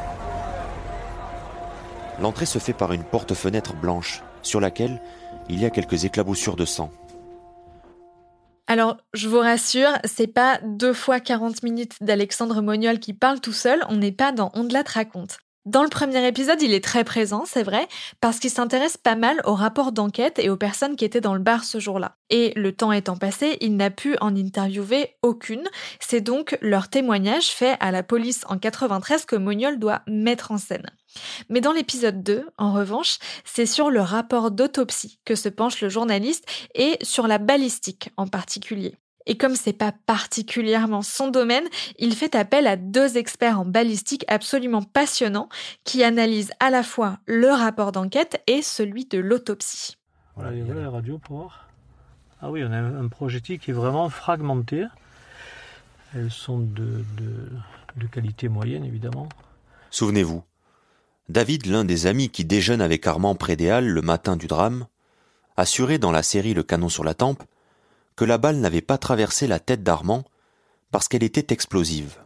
L'entrée 2.20 2.46
se 2.46 2.60
fait 2.60 2.74
par 2.74 2.94
une 2.94 3.04
porte-fenêtre 3.04 3.74
blanche, 3.74 4.22
sur 4.42 4.60
laquelle 4.60 5.02
il 5.50 5.60
y 5.60 5.66
a 5.66 5.70
quelques 5.70 6.06
éclaboussures 6.06 6.56
de 6.56 6.66
sang. 6.66 6.92
Alors, 8.68 8.98
je 9.14 9.28
vous 9.28 9.40
rassure, 9.40 9.92
c'est 10.06 10.28
pas 10.28 10.60
deux 10.64 10.94
fois 10.94 11.20
40 11.20 11.64
minutes 11.64 11.96
d'Alexandre 12.00 12.62
Moniol 12.62 13.00
qui 13.00 13.14
parle 13.14 13.42
tout 13.42 13.54
seul, 13.54 13.84
on 13.90 13.98
n'est 13.98 14.12
pas 14.12 14.32
dans 14.32 14.52
On 14.54 14.64
de 14.64 14.74
la 14.74 14.84
te 14.84 14.94
raconte. 14.94 15.40
Dans 15.66 15.84
le 15.84 15.90
premier 15.90 16.26
épisode, 16.28 16.60
il 16.64 16.74
est 16.74 16.84
très 16.84 17.04
présent, 17.04 17.44
c'est 17.46 17.62
vrai, 17.62 17.88
parce 18.20 18.40
qu'il 18.40 18.50
s'intéresse 18.50 18.98
pas 18.98 19.14
mal 19.16 19.40
aux 19.46 19.54
rapports 19.54 19.92
d'enquête 19.92 20.40
et 20.40 20.50
aux 20.50 20.58
personnes 20.58 20.96
qui 20.96 21.06
étaient 21.06 21.22
dans 21.22 21.36
le 21.36 21.40
bar 21.40 21.64
ce 21.64 21.80
jour-là. 21.80 22.16
Et 22.32 22.52
le 22.56 22.72
temps 22.72 22.92
étant 22.92 23.16
passé, 23.16 23.58
il 23.62 23.78
n'a 23.78 23.92
pu 23.92 24.18
en 24.22 24.36
interviewer 24.36 25.18
aucune. 25.22 25.70
C'est 26.00 26.22
donc 26.22 26.58
leur 26.62 26.90
témoignage 26.90 27.50
fait 27.50 27.78
à 27.80 27.92
la 27.92 28.02
police 28.02 28.44
en 28.50 28.58
93 28.58 29.26
que 29.26 29.36
Moniol 29.36 29.78
doit 29.78 30.02
mettre 30.08 30.52
en 30.52 30.58
scène. 30.58 30.90
Mais 31.48 31.62
dans 31.62 31.74
l'épisode 31.74 32.24
2, 32.24 32.44
en 32.58 32.74
revanche, 32.74 33.20
c'est 33.46 33.68
sur 33.68 33.92
le 33.92 34.02
rapport 34.02 34.50
d'autopsie 34.50 35.20
que 35.26 35.36
se 35.36 35.50
penche 35.50 35.80
le 35.82 35.90
journaliste 35.90 36.48
et 36.74 36.98
sur 37.04 37.28
la 37.28 37.38
balistique 37.38 38.10
en 38.18 38.26
particulier. 38.26 38.98
Et 39.26 39.38
comme 39.38 39.56
c'est 39.56 39.74
pas 39.74 39.94
particulièrement 40.06 41.02
son 41.02 41.28
domaine, 41.28 41.66
il 42.00 42.16
fait 42.16 42.36
appel 42.36 42.68
à 42.68 42.76
deux 42.76 43.18
experts 43.18 43.60
en 43.60 43.66
balistique 43.66 44.26
absolument 44.28 44.82
passionnants 44.82 45.50
qui 45.84 46.04
analysent 46.04 46.54
à 46.60 46.70
la 46.70 46.84
fois 46.84 47.20
le 47.26 47.50
rapport 47.50 47.92
d'enquête 47.92 48.42
et 48.48 48.62
celui 48.62 49.06
de 49.06 49.20
l'autopsie. 49.20 49.98
Voilà, 50.36 50.52
voilà 50.64 50.82
la 50.82 50.90
radio 50.90 51.18
pour 51.18 51.38
voir. 51.38 51.68
Ah 52.42 52.50
oui, 52.50 52.64
on 52.64 52.72
a 52.72 52.78
un 52.78 53.08
projectile 53.08 53.60
qui 53.60 53.72
est 53.72 53.74
vraiment 53.74 54.10
fragmenté. 54.10 54.86
Elles 56.16 56.32
sont 56.32 56.60
de, 56.60 57.06
de, 57.18 57.50
de 57.98 58.08
qualité 58.08 58.50
moyenne, 58.50 58.84
évidemment. 58.84 59.30
Souvenez-vous, 59.92 60.44
David, 61.30 61.68
l'un 61.68 61.86
des 61.86 62.08
amis 62.08 62.30
qui 62.30 62.44
déjeune 62.44 62.82
avec 62.82 63.06
Armand 63.06 63.36
près 63.36 63.56
des 63.56 63.70
Halles 63.70 63.88
le 63.88 64.02
matin 64.02 64.36
du 64.36 64.48
drame, 64.48 64.88
assurait 65.56 66.00
dans 66.00 66.12
la 66.12 66.24
série 66.24 66.54
Le 66.54 66.64
canon 66.64 66.90
sur 66.90 67.04
la 67.04 67.14
tempe 67.14 67.44
que 68.16 68.26
la 68.26 68.38
balle 68.38 68.58
n'avait 68.58 68.82
pas 68.82 68.98
traversé 68.98 69.48
la 69.48 69.60
tête 69.60 69.84
d'Armand 69.84 70.26
parce 70.92 71.08
qu'elle 71.08 71.24
était 71.24 71.54
explosive. 71.54 72.18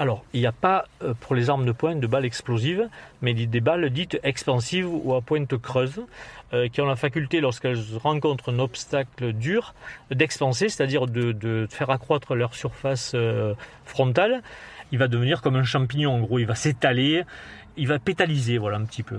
Alors, 0.00 0.24
il 0.32 0.40
n'y 0.40 0.46
a 0.46 0.52
pas 0.52 0.86
euh, 1.02 1.12
pour 1.20 1.34
les 1.34 1.50
armes 1.50 1.66
de 1.66 1.72
pointe 1.72 2.00
de 2.00 2.06
balles 2.06 2.24
explosives, 2.24 2.88
mais 3.20 3.34
des 3.34 3.60
balles 3.60 3.90
dites 3.90 4.18
expansives 4.22 4.88
ou 4.90 5.14
à 5.14 5.20
pointe 5.20 5.54
creuse, 5.58 6.00
euh, 6.54 6.68
qui 6.68 6.80
ont 6.80 6.86
la 6.86 6.96
faculté, 6.96 7.40
lorsqu'elles 7.40 7.78
rencontrent 8.02 8.50
un 8.50 8.60
obstacle 8.60 9.34
dur, 9.34 9.74
d'expanser, 10.10 10.70
c'est-à-dire 10.70 11.06
de, 11.06 11.66
faire 11.68 11.90
accroître 11.90 12.34
leur 12.34 12.54
surface 12.54 13.12
euh, 13.14 13.52
frontale. 13.84 14.42
Il 14.90 14.98
va 14.98 15.06
devenir 15.06 15.42
comme 15.42 15.56
un 15.56 15.64
champignon, 15.64 16.14
en 16.14 16.20
gros, 16.20 16.38
il 16.38 16.46
va 16.46 16.54
s'étaler, 16.54 17.24
il 17.76 17.86
va 17.86 17.98
pétaliser, 17.98 18.56
voilà 18.56 18.78
un 18.78 18.86
petit 18.86 19.02
peu. 19.02 19.18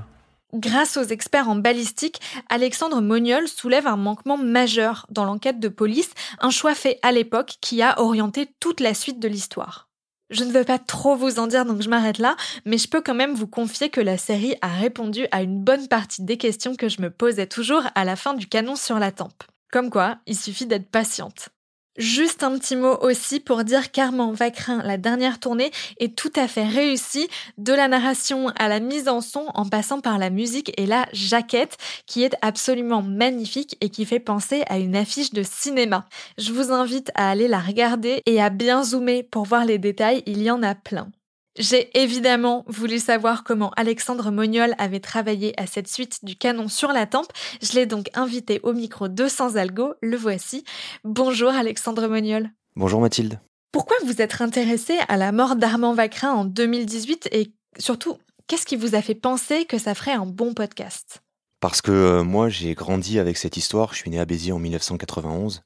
Grâce 0.54 0.98
aux 0.98 1.04
experts 1.04 1.48
en 1.48 1.56
balistique, 1.56 2.20
Alexandre 2.50 3.00
Moniol 3.02 3.48
soulève 3.48 3.88
un 3.88 3.96
manquement 3.96 4.38
majeur 4.38 5.06
dans 5.10 5.24
l'enquête 5.24 5.62
de 5.62 5.70
police, 5.70 6.12
un 6.40 6.50
choix 6.50 6.76
fait 6.76 7.00
à 7.04 7.14
l'époque 7.14 7.56
qui 7.62 7.82
a 7.82 8.02
orienté 8.02 8.50
toute 8.60 8.82
la 8.82 8.94
suite 8.94 9.20
de 9.20 9.30
l'histoire. 9.30 9.88
Je 10.30 10.44
ne 10.44 10.52
veux 10.52 10.64
pas 10.64 10.80
trop 10.80 11.16
vous 11.16 11.40
en 11.40 11.48
dire, 11.48 11.66
donc 11.66 11.82
je 11.82 11.90
m'arrête 11.90 12.18
là, 12.18 12.36
mais 12.66 12.78
je 12.78 12.90
peux 12.90 13.02
quand 13.02 13.14
même 13.14 13.34
vous 13.34 13.48
confier 13.48 13.90
que 13.90 14.02
la 14.02 14.18
série 14.18 14.56
a 14.62 14.68
répondu 14.68 15.26
à 15.32 15.42
une 15.42 15.62
bonne 15.62 15.88
partie 15.88 16.24
des 16.24 16.38
questions 16.38 16.76
que 16.76 16.90
je 16.90 17.02
me 17.02 17.10
posais 17.10 17.48
toujours 17.48 17.84
à 17.96 18.04
la 18.06 18.16
fin 18.16 18.34
du 18.34 18.48
canon 18.48 18.76
sur 18.76 19.00
la 19.00 19.12
tempe. 19.12 19.44
Comme 19.72 19.90
quoi, 19.90 20.18
il 20.28 20.38
suffit 20.38 20.66
d'être 20.66 20.90
patiente. 20.90 21.50
Juste 21.98 22.44
un 22.44 22.58
petit 22.58 22.78
mot 22.78 22.98
aussi 23.02 23.42
pour 23.42 23.66
dire 23.66 23.92
qu'Armand 23.92 24.32
Vacrin, 24.32 24.82
la 24.84 24.98
dernière 24.98 25.42
tournée, 25.42 25.72
est 26.00 26.16
tout 26.16 26.32
à 26.38 26.48
fait 26.48 26.66
réussie, 26.66 27.28
de 27.58 27.74
la 27.74 27.90
narration 27.90 28.48
à 28.58 28.70
la 28.70 28.80
mise 28.80 29.10
en 29.10 29.20
son 29.20 29.46
en 29.56 29.68
passant 29.68 30.00
par 30.00 30.18
la 30.18 30.30
musique 30.30 30.72
et 30.80 30.86
la 30.86 31.06
jaquette 31.12 31.78
qui 32.06 32.24
est 32.24 32.36
absolument 32.42 33.02
magnifique 33.02 33.76
et 33.82 33.90
qui 33.90 34.06
fait 34.06 34.22
penser 34.22 34.64
à 34.68 34.80
une 34.80 34.96
affiche 34.96 35.34
de 35.34 35.44
cinéma. 35.44 36.06
Je 36.38 36.54
vous 36.54 36.72
invite 36.72 37.12
à 37.16 37.30
aller 37.30 37.50
la 37.50 37.60
regarder 37.60 38.22
et 38.26 38.42
à 38.42 38.50
bien 38.50 38.84
zoomer 38.84 39.24
pour 39.24 39.44
voir 39.44 39.66
les 39.66 39.78
détails, 39.78 40.24
il 40.26 40.42
y 40.42 40.50
en 40.50 40.64
a 40.64 40.76
plein. 40.76 41.12
J'ai 41.58 42.02
évidemment 42.02 42.64
voulu 42.68 42.98
savoir 42.98 43.44
comment 43.44 43.72
Alexandre 43.76 44.32
Moniol 44.32 44.74
avait 44.78 45.02
travaillé 45.02 45.60
à 45.60 45.68
cette 45.68 45.90
suite 45.90 46.24
du 46.24 46.38
canon 46.38 46.70
sur 46.70 46.94
la 46.94 47.06
tempe. 47.06 47.32
Je 47.62 47.74
l'ai 47.74 47.86
donc 47.86 48.10
invité 48.14 48.62
au 48.64 48.72
micro 48.72 49.10
de 49.10 49.28
Sans 49.28 49.58
Algo. 49.58 49.94
Le 50.02 50.16
voici. 50.16 50.64
Bonjour 51.04 51.50
Alexandre 51.50 52.08
Moniol. 52.08 52.50
Bonjour 52.78 53.02
Mathilde. 53.02 53.42
Pourquoi 53.74 53.98
vous 54.06 54.22
êtes 54.22 54.40
intéressé 54.40 54.98
à 55.10 55.18
la 55.18 55.34
mort 55.34 55.58
d'Armand 55.58 55.94
Vacrin 55.94 56.32
en 56.32 56.46
2018 56.46 57.28
et 57.34 57.52
surtout, 57.78 58.18
qu'est-ce 58.48 58.66
qui 58.66 58.78
vous 58.78 58.96
a 58.96 59.02
fait 59.02 59.16
penser 59.16 59.66
que 59.66 59.78
ça 59.78 59.94
ferait 59.94 60.14
un 60.14 60.26
bon 60.26 60.54
podcast? 60.54 61.22
Parce 61.60 61.82
que 61.82 61.92
euh, 61.92 62.24
moi, 62.24 62.48
j'ai 62.48 62.76
grandi 62.76 63.20
avec 63.20 63.36
cette 63.36 63.58
histoire. 63.58 63.94
Je 63.94 64.00
suis 64.00 64.10
né 64.10 64.20
à 64.20 64.26
Béziers 64.26 64.54
en 64.54 64.60
1991, 64.60 65.64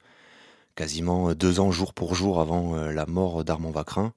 quasiment 0.76 1.30
euh, 1.30 1.36
deux 1.36 1.60
ans 1.60 1.70
jour 1.70 1.94
pour 1.94 2.16
jour 2.16 2.42
avant 2.42 2.76
euh, 2.76 2.92
la 2.92 3.06
mort 3.06 3.44
d'Armand 3.44 3.72
Vacrin. 3.72 4.14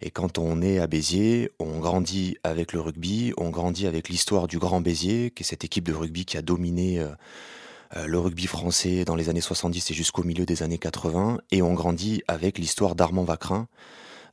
Et 0.00 0.10
quand 0.10 0.38
on 0.38 0.60
est 0.60 0.78
à 0.78 0.86
Béziers, 0.86 1.50
on 1.58 1.78
grandit 1.78 2.36
avec 2.44 2.72
le 2.72 2.80
rugby, 2.80 3.32
on 3.38 3.50
grandit 3.50 3.86
avec 3.86 4.08
l'histoire 4.08 4.46
du 4.46 4.58
Grand 4.58 4.80
Béziers, 4.80 5.30
qui 5.30 5.42
est 5.42 5.46
cette 5.46 5.64
équipe 5.64 5.84
de 5.84 5.94
rugby 5.94 6.24
qui 6.24 6.36
a 6.36 6.42
dominé 6.42 6.98
euh, 7.00 7.08
euh, 7.96 8.06
le 8.06 8.18
rugby 8.18 8.46
français 8.46 9.04
dans 9.04 9.16
les 9.16 9.28
années 9.28 9.40
70 9.40 9.90
et 9.90 9.94
jusqu'au 9.94 10.22
milieu 10.22 10.44
des 10.44 10.62
années 10.62 10.78
80. 10.78 11.38
Et 11.50 11.62
on 11.62 11.72
grandit 11.72 12.22
avec 12.28 12.58
l'histoire 12.58 12.94
d'Armand 12.94 13.24
Vacrin, 13.24 13.68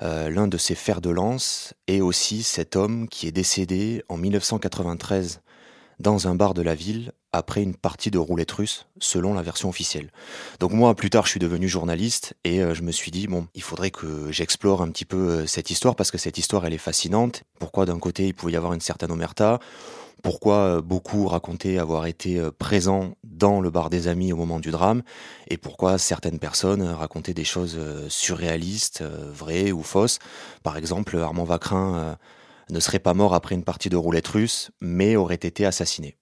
euh, 0.02 0.30
l'un 0.30 0.48
de 0.48 0.58
ses 0.58 0.76
fers 0.76 1.00
de 1.02 1.10
lance, 1.10 1.74
et 1.88 2.02
aussi 2.02 2.44
cet 2.44 2.76
homme 2.76 3.08
qui 3.08 3.28
est 3.28 3.32
décédé 3.32 4.04
en 4.10 4.18
1993 4.18 5.42
dans 6.00 6.28
un 6.28 6.36
bar 6.36 6.54
de 6.54 6.62
la 6.62 6.76
ville 6.76 7.12
après 7.34 7.64
une 7.64 7.76
partie 7.76 8.12
de 8.12 8.20
roulette 8.20 8.52
russe, 8.52 8.86
selon 9.00 9.34
la 9.34 9.42
version 9.42 9.68
officielle. 9.68 10.12
Donc 10.60 10.72
moi, 10.72 10.96
plus 10.96 11.10
tard, 11.10 11.26
je 11.26 11.32
suis 11.32 11.40
devenu 11.40 11.68
journaliste 11.68 12.36
et 12.44 12.62
euh, 12.62 12.74
je 12.76 12.84
me 12.84 12.92
suis 12.92 13.12
dit, 13.12 13.28
bon, 13.28 13.48
il 13.56 13.64
faudrait 13.64 13.92
que 13.92 14.32
j'explore 14.32 14.82
un 14.82 14.92
petit 14.92 15.06
peu 15.06 15.18
euh, 15.18 15.48
cette 15.48 15.72
histoire 15.72 15.96
parce 15.96 16.12
que 16.12 16.20
cette 16.20 16.38
histoire, 16.38 16.66
elle 16.66 16.74
est 16.74 16.78
fascinante. 16.78 17.44
Pourquoi 17.60 17.86
d'un 17.86 18.00
côté, 18.00 18.28
il 18.28 18.34
pouvait 18.34 18.54
y 18.54 18.56
avoir 18.56 18.74
une 18.74 18.82
certaine 18.82 19.12
omerta? 19.12 19.60
Pourquoi 20.22 20.56
euh, 20.58 20.82
beaucoup 20.82 21.28
racontaient 21.28 21.80
avoir 21.80 22.06
été 22.06 22.40
présents 22.60 23.16
dans 23.24 23.60
le 23.60 23.72
bar 23.72 23.90
des 23.90 24.08
amis 24.08 24.32
au 24.32 24.38
moment 24.38 24.60
du 24.60 24.70
drame, 24.70 25.02
et 25.50 25.58
pourquoi 25.58 25.98
certaines 25.98 26.40
personnes 26.40 26.84
racontaient 26.84 27.34
des 27.34 27.44
choses 27.44 27.80
surréalistes, 28.10 29.04
vraies 29.04 29.72
ou 29.72 29.82
fausses? 29.82 30.20
Par 30.62 30.78
exemple, 30.78 31.18
Armand 31.18 31.44
Vacrin 31.44 32.18
ne 32.74 32.80
serait 32.80 33.00
pas 33.00 33.14
mort 33.14 33.34
après 33.34 33.56
une 33.56 33.64
partie 33.64 33.90
de 33.90 33.96
roulette 33.96 34.28
russe, 34.28 34.72
mais 34.82 35.16
aurait 35.16 35.36
été 35.36 35.66
assassiné. 35.66 36.18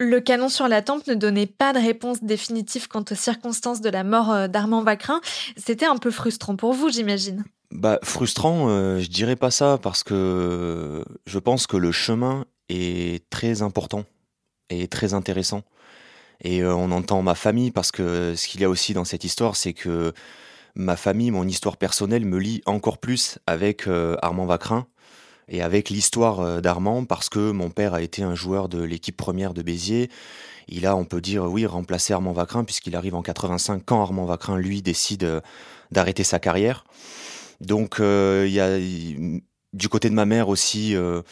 Le 0.00 0.20
canon 0.20 0.48
sur 0.48 0.66
la 0.66 0.80
tempe 0.80 1.06
ne 1.06 1.14
donnait 1.14 1.46
pas 1.46 1.72
de 1.72 1.78
réponse 1.78 2.24
définitive 2.24 2.88
quant 2.88 3.04
aux 3.08 3.14
circonstances 3.14 3.82
de 3.82 3.90
la 3.90 4.02
mort 4.02 4.30
euh, 4.30 4.48
d'Armand 4.48 4.82
Vacrin. 4.82 5.20
C'était 5.56 5.84
un 5.84 5.98
peu 5.98 6.10
frustrant 6.10 6.56
pour 6.56 6.72
vous, 6.72 6.88
j'imagine. 6.88 7.44
Bah, 7.70 7.98
frustrant, 8.02 8.68
euh, 8.68 8.98
je 8.98 9.08
dirais 9.08 9.36
pas 9.36 9.50
ça 9.50 9.78
parce 9.80 10.02
que 10.02 11.04
je 11.26 11.38
pense 11.38 11.66
que 11.66 11.76
le 11.76 11.92
chemin 11.92 12.46
est 12.70 13.28
très 13.30 13.62
important 13.62 14.04
et 14.70 14.88
très 14.88 15.12
intéressant. 15.12 15.62
Et 16.42 16.62
euh, 16.62 16.74
on 16.74 16.90
entend 16.90 17.22
ma 17.22 17.34
famille 17.34 17.70
parce 17.70 17.92
que 17.92 18.34
ce 18.34 18.48
qu'il 18.48 18.62
y 18.62 18.64
a 18.64 18.70
aussi 18.70 18.94
dans 18.94 19.04
cette 19.04 19.24
histoire, 19.24 19.56
c'est 19.56 19.74
que 19.74 20.12
ma 20.74 20.96
famille, 20.96 21.30
mon 21.30 21.46
histoire 21.46 21.76
personnelle 21.76 22.24
me 22.24 22.38
lie 22.38 22.62
encore 22.66 22.98
plus 22.98 23.38
avec 23.46 23.86
euh, 23.86 24.16
Armand 24.22 24.46
Vacrin 24.46 24.86
et 25.50 25.62
avec 25.62 25.90
l'histoire 25.90 26.40
euh, 26.40 26.60
d'Armand 26.60 27.04
parce 27.04 27.28
que 27.28 27.50
mon 27.50 27.70
père 27.70 27.94
a 27.94 28.02
été 28.02 28.22
un 28.22 28.34
joueur 28.34 28.68
de 28.68 28.82
l'équipe 28.82 29.16
première 29.16 29.52
de 29.52 29.62
Béziers. 29.62 30.10
Il 30.68 30.86
a, 30.86 30.96
on 30.96 31.04
peut 31.04 31.20
dire, 31.20 31.44
oui, 31.44 31.66
remplacé 31.66 32.12
Armand 32.12 32.32
Vacrin 32.32 32.64
puisqu'il 32.64 32.96
arrive 32.96 33.14
en 33.14 33.22
85 33.22 33.82
quand 33.84 34.00
Armand 34.00 34.24
Vacrin, 34.24 34.56
lui, 34.56 34.80
décide 34.80 35.24
euh, 35.24 35.40
d'arrêter 35.90 36.24
sa 36.24 36.38
carrière. 36.38 36.84
Donc, 37.60 37.96
il 37.98 38.48
y 38.48 38.58
a 38.58 38.78
du 39.72 39.88
côté 39.88 40.10
de 40.10 40.14
ma 40.14 40.26
mère 40.26 40.48
aussi, 40.48 40.96
euh, 40.96 41.22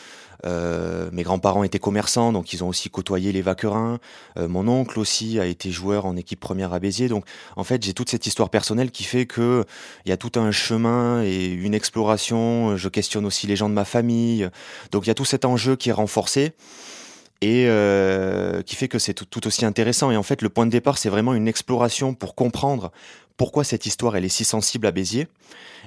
euh, 0.47 1.11
mes 1.12 1.23
grands-parents 1.23 1.64
étaient 1.64 1.78
commerçants, 1.78 2.33
donc 2.33 2.52
ils 2.52 2.62
ont 2.62 2.68
aussi 2.68 2.90
côtoyé 2.90 3.33
les 3.33 3.42
vaquerins. 3.42 3.99
Euh, 4.37 4.49
mon 4.49 4.68
oncle 4.68 4.99
aussi 4.99 5.38
a 5.40 5.47
été 5.47 5.71
joueur 5.71 6.07
en 6.07 6.16
équipe 6.16 6.40
première 6.40 6.73
à 6.73 6.78
Béziers. 6.78 7.09
Donc 7.09 7.25
en 7.57 7.64
fait, 7.64 7.83
j'ai 7.83 7.95
toute 7.95 8.11
cette 8.11 8.26
histoire 8.26 8.50
personnelle 8.50 8.90
qui 8.90 9.04
fait 9.04 9.26
que 9.26 9.64
il 10.04 10.11
y 10.11 10.12
a 10.12 10.16
tout 10.16 10.33
un 10.38 10.50
chemin 10.50 11.23
et 11.23 11.47
une 11.47 11.75
exploration. 11.75 12.76
Je 12.76 12.88
questionne 12.88 13.26
aussi 13.26 13.47
les 13.47 13.57
gens 13.57 13.68
de 13.68 13.75
ma 13.75 13.85
famille. 13.85 14.49
Donc 14.92 15.07
il 15.07 15.09
y 15.09 15.11
a 15.11 15.14
tout 15.14 15.25
cet 15.25 15.45
enjeu 15.45 15.76
qui 15.76 15.90
est 15.90 15.92
renforcé 15.92 16.52
et 17.40 17.66
euh, 17.68 18.62
qui 18.62 18.75
fait 18.75 18.88
que 18.88 18.99
c'est 18.99 19.14
tout, 19.14 19.25
tout, 19.25 19.47
aussi 19.47 19.64
intéressant. 19.64 20.11
Et 20.11 20.16
en 20.16 20.23
fait, 20.23 20.42
le 20.42 20.49
point 20.49 20.66
de 20.66 20.71
départ, 20.71 20.99
c'est 20.99 21.09
vraiment 21.09 21.35
une 21.35 21.49
exploration 21.49 22.14
pour 22.14 22.35
comprendre 22.35 22.90
pourquoi 23.38 23.64
cette 23.64 23.87
histoire 23.87 24.16
elle 24.16 24.26
est 24.26 24.28
si 24.28 24.45
sensible 24.45 24.87
à 24.87 24.90
Béziers. 24.90 25.28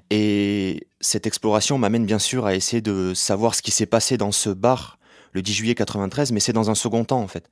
Et 0.09 0.87
cette 0.99 1.27
exploration 1.27 1.77
m'amène 1.77 2.05
bien 2.05 2.17
sûr 2.17 2.47
à 2.47 2.55
essayer 2.55 2.81
de 2.81 3.13
savoir 3.13 3.53
ce 3.53 3.61
qui 3.61 3.69
s'est 3.69 3.85
passé 3.85 4.17
dans 4.17 4.31
ce 4.31 4.49
bar 4.49 4.97
le 5.33 5.43
10 5.43 5.53
juillet 5.53 5.75
93, 5.75 6.31
mais 6.31 6.39
c'est 6.39 6.53
dans 6.53 6.71
un 6.71 6.75
second 6.75 7.05
temps 7.05 7.21
en 7.21 7.27
fait. 7.27 7.49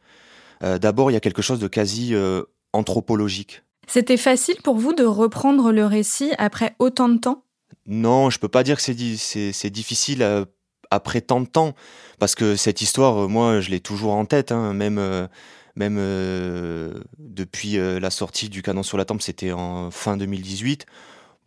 Euh, 0.64 0.80
D'abord, 0.80 1.12
il 1.12 1.14
y 1.14 1.18
a 1.18 1.20
quelque 1.20 1.42
chose 1.42 1.60
de 1.60 1.68
quasi 1.68 2.16
euh, 2.16 2.44
anthropologique. 2.74 3.62
C'était 3.88 4.18
facile 4.18 4.58
pour 4.64 4.78
vous 4.78 4.94
de 4.94 5.04
reprendre 5.04 5.72
le 5.72 5.86
récit 5.86 6.32
après 6.38 6.76
autant 6.80 7.10
de 7.10 7.18
temps? 7.18 7.44
Non, 7.86 8.30
je 8.30 8.40
peux 8.40 8.50
pas 8.50 8.64
dire 8.64 8.78
que 8.78 8.82
c'est 8.82 9.70
difficile 9.70 10.22
euh, 10.22 10.46
après 10.92 11.22
tant 11.22 11.42
de 11.42 11.48
temps, 11.48 11.76
parce 12.20 12.36
que 12.36 12.56
cette 12.56 12.82
histoire, 12.82 13.30
moi, 13.30 13.62
je 13.62 13.70
l'ai 13.70 13.80
toujours 13.80 14.14
en 14.14 14.26
tête, 14.26 14.52
hein, 14.52 14.74
même 14.74 15.28
même 15.76 15.98
euh, 16.00 16.94
depuis 17.18 17.78
euh, 17.78 18.00
la 18.00 18.10
sortie 18.10 18.50
du 18.50 18.62
Canon 18.62 18.84
sur 18.84 18.98
la 18.98 19.06
Tempe, 19.06 19.22
c'était 19.22 19.52
en 19.52 19.92
fin 19.92 20.18
2018. 20.18 20.86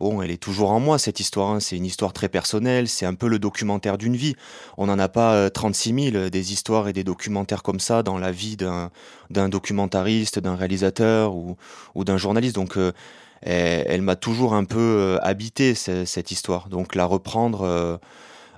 Bon, 0.00 0.21
elle 0.21 0.33
est 0.33 0.43
toujours 0.43 0.73
en 0.73 0.81
moi, 0.81 0.99
cette 0.99 1.21
histoire. 1.21 1.50
Hein. 1.50 1.61
C'est 1.61 1.76
une 1.76 1.85
histoire 1.85 2.12
très 2.12 2.29
personnelle, 2.29 2.88
c'est 2.88 3.07
un 3.07 3.14
peu 3.14 3.29
le 3.29 3.38
documentaire 3.38 3.99
d'une 3.99 4.17
vie. 4.17 4.35
On 4.76 4.87
n'en 4.87 4.99
a 4.99 5.09
pas 5.09 5.35
euh, 5.35 5.49
36 5.49 6.11
000 6.12 6.29
des 6.29 6.52
histoires 6.52 6.88
et 6.88 6.93
des 6.93 7.05
documentaires 7.05 7.62
comme 7.62 7.79
ça 7.79 8.02
dans 8.02 8.19
la 8.19 8.33
vie 8.33 8.57
d'un 8.57 9.49
documentariste, 9.49 10.41
d'un 10.41 10.57
réalisateur 10.57 11.35
ou, 11.37 11.57
d'un 11.97 12.17
journaliste. 12.17 12.57
Donc, 12.57 12.76
euh, 13.47 13.83
elle, 13.87 14.02
m'a 14.02 14.17
toujours 14.17 14.55
un 14.55 14.64
peu 14.64 14.79
euh, 14.79 15.19
habité, 15.23 15.75
cette 15.75 16.31
histoire. 16.31 16.69
Donc, 16.69 16.95
la 16.95 17.05
reprendre 17.05 17.62
euh, 17.62 17.97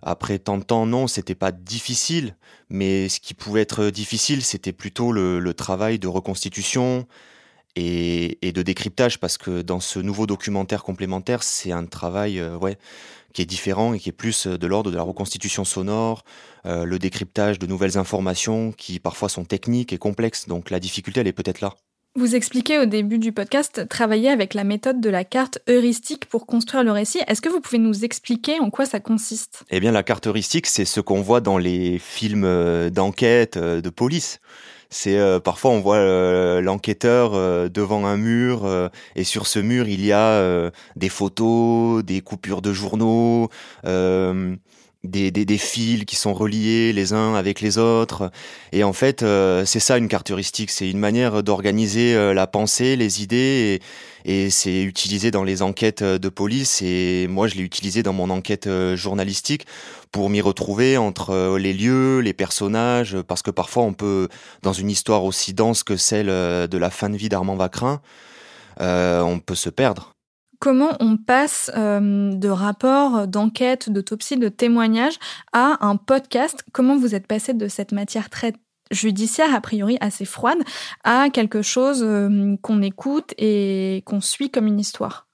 après 0.04 0.38
tant 0.38 0.58
de 0.58 0.64
temps, 0.64 0.87
non, 0.87 1.06
c'était 1.06 1.34
pas 1.34 1.50
difficile, 1.50 2.37
mais 2.68 3.08
ce 3.08 3.20
qui 3.20 3.32
pouvait 3.32 3.62
être 3.62 3.87
difficile, 3.87 4.42
c'était 4.42 4.73
plutôt 4.73 5.12
le, 5.12 5.54
travail 5.54 5.99
de 5.99 6.06
reconstitution 6.08 7.06
et, 7.75 8.38
de 8.42 8.62
décryptage, 8.62 9.18
parce 9.18 9.38
que 9.38 9.62
dans 9.62 9.80
ce 9.80 9.99
nouveau 9.99 10.26
documentaire 10.26 10.84
complémentaire, 10.84 11.42
c'est 11.42 11.73
un 11.73 11.87
travail, 11.87 12.38
euh, 12.38 12.56
ouais, 12.58 12.76
qui 13.32 13.42
est 13.42 13.46
différent 13.46 13.94
et 13.94 13.99
qui 13.99 14.11
est 14.11 14.12
plus 14.12 14.46
de 14.46 14.66
l'ordre 14.66 14.90
de 14.90 14.96
la 14.96 15.02
reconstitution 15.02 15.64
sonore, 15.64 16.25
euh, 16.66 16.84
le 16.84 16.99
décryptage 16.99 17.58
de 17.58 17.66
nouvelles 17.66 17.99
informations 17.99 18.73
qui 18.73 19.00
parfois 19.00 19.30
sont 19.30 19.44
techniques 19.44 19.92
et 19.92 19.99
complexes. 19.99 20.49
Donc 20.49 20.70
la 20.70 20.80
difficulté, 20.80 21.20
elle 21.20 21.28
est 21.28 21.32
peut-être 21.32 21.62
là. 21.62 21.75
Vous 22.16 22.37
expliquez 22.37 22.78
au 22.78 22.87
début 22.87 23.18
du 23.18 23.33
podcast 23.33 23.88
travailler 23.88 24.30
avec 24.30 24.54
la 24.54 24.62
méthode 24.62 25.00
de 25.00 25.11
la 25.11 25.25
carte 25.25 25.59
heuristique 25.68 26.26
pour 26.26 26.47
construire 26.47 26.85
le 26.85 26.92
récit. 26.92 27.18
Est-ce 27.26 27.40
que 27.40 27.49
vous 27.49 27.61
pouvez 27.61 27.78
nous 27.78 28.04
expliquer 28.04 28.61
en 28.61 28.71
quoi 28.71 28.87
ça 28.87 29.00
consiste? 29.00 29.64
Eh 29.71 29.80
bien, 29.80 29.90
la 29.90 30.04
carte 30.04 30.28
heuristique, 30.28 30.68
c'est 30.68 30.85
ce 30.85 31.00
qu'on 31.00 31.23
voit 31.23 31.40
dans 31.40 31.59
les 31.59 31.99
films 31.99 32.44
euh, 32.44 32.88
d'enquête, 32.88 33.56
euh, 33.56 33.80
de 33.80 33.90
police. 33.90 34.38
C'est 34.90 35.18
euh, 35.18 35.40
parfois 35.40 35.73
on 35.73 35.80
voit 35.80 35.97
euh, 35.97 36.61
l'enquêteur 36.61 37.33
devant 37.68 38.06
un 38.06 38.16
mur 38.16 38.90
et 39.16 39.25
sur 39.25 39.49
ce 39.49 39.59
mur 39.59 39.88
il 39.88 40.04
y 40.06 40.12
a 40.12 40.71
des 40.94 41.09
photos, 41.09 42.04
des 42.04 42.21
coupures 42.21 42.62
de 42.62 42.73
journaux, 42.73 43.49
des, 45.04 45.30
des, 45.30 45.44
des, 45.44 45.58
fils 45.58 46.04
qui 46.04 46.16
sont 46.16 46.34
reliés 46.34 46.92
les 46.92 47.12
uns 47.12 47.34
avec 47.34 47.61
les 47.61 47.78
autres. 47.78 48.30
Et 48.73 48.82
en 48.84 48.92
fait, 48.92 49.23
euh, 49.23 49.64
c'est 49.64 49.80
ça 49.80 49.99
une 49.99 50.08
carte 50.08 50.30
heuristique, 50.30 50.70
c'est 50.70 50.90
une 50.90 50.99
manière 50.99 51.42
d'organiser 51.42 52.14
euh, 52.14 52.34
la 52.34 52.46
pensée, 52.46 52.96
les 52.96 53.23
idées, 53.23 53.80
et, 54.25 54.50
c'est 54.50 54.82
utilisé 54.82 55.30
dans 55.30 55.44
les 55.44 55.62
enquêtes 55.62 56.02
de 56.02 56.28
police. 56.28 56.80
Et 56.82 57.26
moi, 57.28 57.47
je 57.47 57.56
l'ai 57.56 57.62
utilisé 57.62 58.02
dans 58.02 58.12
mon 58.12 58.30
enquête 58.30 58.67
euh, 58.67 58.97
journalistique 58.97 59.67
pour 60.12 60.30
m'y 60.30 60.40
retrouver 60.40 60.97
entre 60.97 61.30
euh, 61.30 61.58
les 61.58 61.73
lieux, 61.75 62.21
les 62.21 62.32
personnages, 62.32 63.17
parce 63.23 63.43
que 63.43 63.50
parfois 63.50 63.82
on 63.82 63.93
peut, 63.93 64.28
dans 64.62 64.73
une 64.73 64.90
histoire 64.90 65.25
aussi 65.25 65.54
dense 65.54 65.82
que 65.82 65.97
celle 65.97 66.30
euh, 66.30 66.67
de 66.67 66.78
la 66.78 66.90
fin 66.90 67.10
de 67.10 67.17
vie 67.17 67.28
d'Armand 67.28 67.56
Vacrin, 67.56 68.00
on 68.80 69.40
peut 69.45 69.54
se 69.54 69.71
perdre 69.71 70.13
comment 70.64 70.96
on 70.98 71.18
passe 71.18 71.70
euh, 71.76 72.32
de 72.32 72.48
rapports, 72.48 73.28
d'enquêtes, 73.28 73.90
d'autopsies, 73.90 74.38
de 74.38 74.48
témoignages 74.48 75.18
à 75.52 75.86
un 75.86 75.96
podcast. 75.96 76.64
Comment 76.72 76.96
vous 76.96 77.14
êtes 77.14 77.26
passé 77.26 77.52
de 77.52 77.68
cette 77.68 77.92
matière 77.92 78.30
très 78.30 78.54
judiciaire, 78.90 79.54
a 79.54 79.60
priori 79.60 79.98
assez 80.00 80.24
froide, 80.24 80.56
à 81.02 81.28
quelque 81.28 81.60
chose 81.60 82.02
euh, 82.02 82.56
qu'on 82.62 82.80
écoute 82.80 83.34
et 83.36 84.02
qu'on 84.06 84.22
suit 84.22 84.50
comme 84.50 84.66
une 84.66 84.80
histoire? 84.80 85.28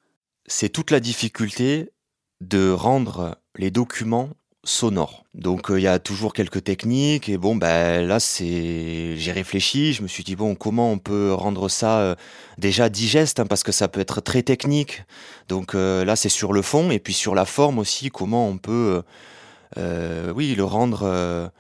C'est 0.49 0.69
toute 0.69 0.91
la 0.91 0.99
difficulté 0.99 1.93
de 2.41 2.73
rendre 2.73 3.39
les 3.57 3.71
documents 3.71 4.31
sonore. 4.65 5.25
Donc 5.35 5.67
il 5.71 5.75
euh, 5.75 5.81
y 5.81 5.87
a 5.87 5.99
toujours 5.99 6.33
quelques 6.33 6.65
techniques 6.65 7.29
et 7.29 7.39
bon 7.39 7.57
ben 7.57 8.07
là 8.07 8.21
c'est 8.21 9.17
j'ai 9.17 9.33
réfléchi, 9.33 9.93
je 9.95 10.03
me 10.03 10.09
suis 10.09 10.23
dit 10.23 10.37
bon 10.37 10.55
comment 10.55 10.93
on 10.93 10.99
peut 10.99 11.33
rendre 11.33 11.69
ça 11.69 12.01
euh, 12.01 12.15
déjà 12.59 12.89
digeste 12.89 13.41
hein, 13.41 13.47
parce 13.47 13.63
que 13.63 13.73
ça 13.73 13.89
peut 13.89 14.01
être 14.01 14.21
très 14.21 14.43
technique. 14.43 15.05
Donc 15.49 15.75
euh, 15.75 16.05
là 16.05 16.15
c'est 16.15 16.29
sur 16.29 16.53
le 16.53 16.63
fond 16.63 16.91
et 16.91 16.99
puis 16.99 17.15
sur 17.15 17.35
la 17.35 17.45
forme 17.47 17.79
aussi 17.79 18.11
comment 18.11 18.49
on 18.49 18.59
peut 18.59 19.03
euh, 19.79 20.33
oui 20.35 20.55
le 20.55 20.65
rendre 20.65 21.51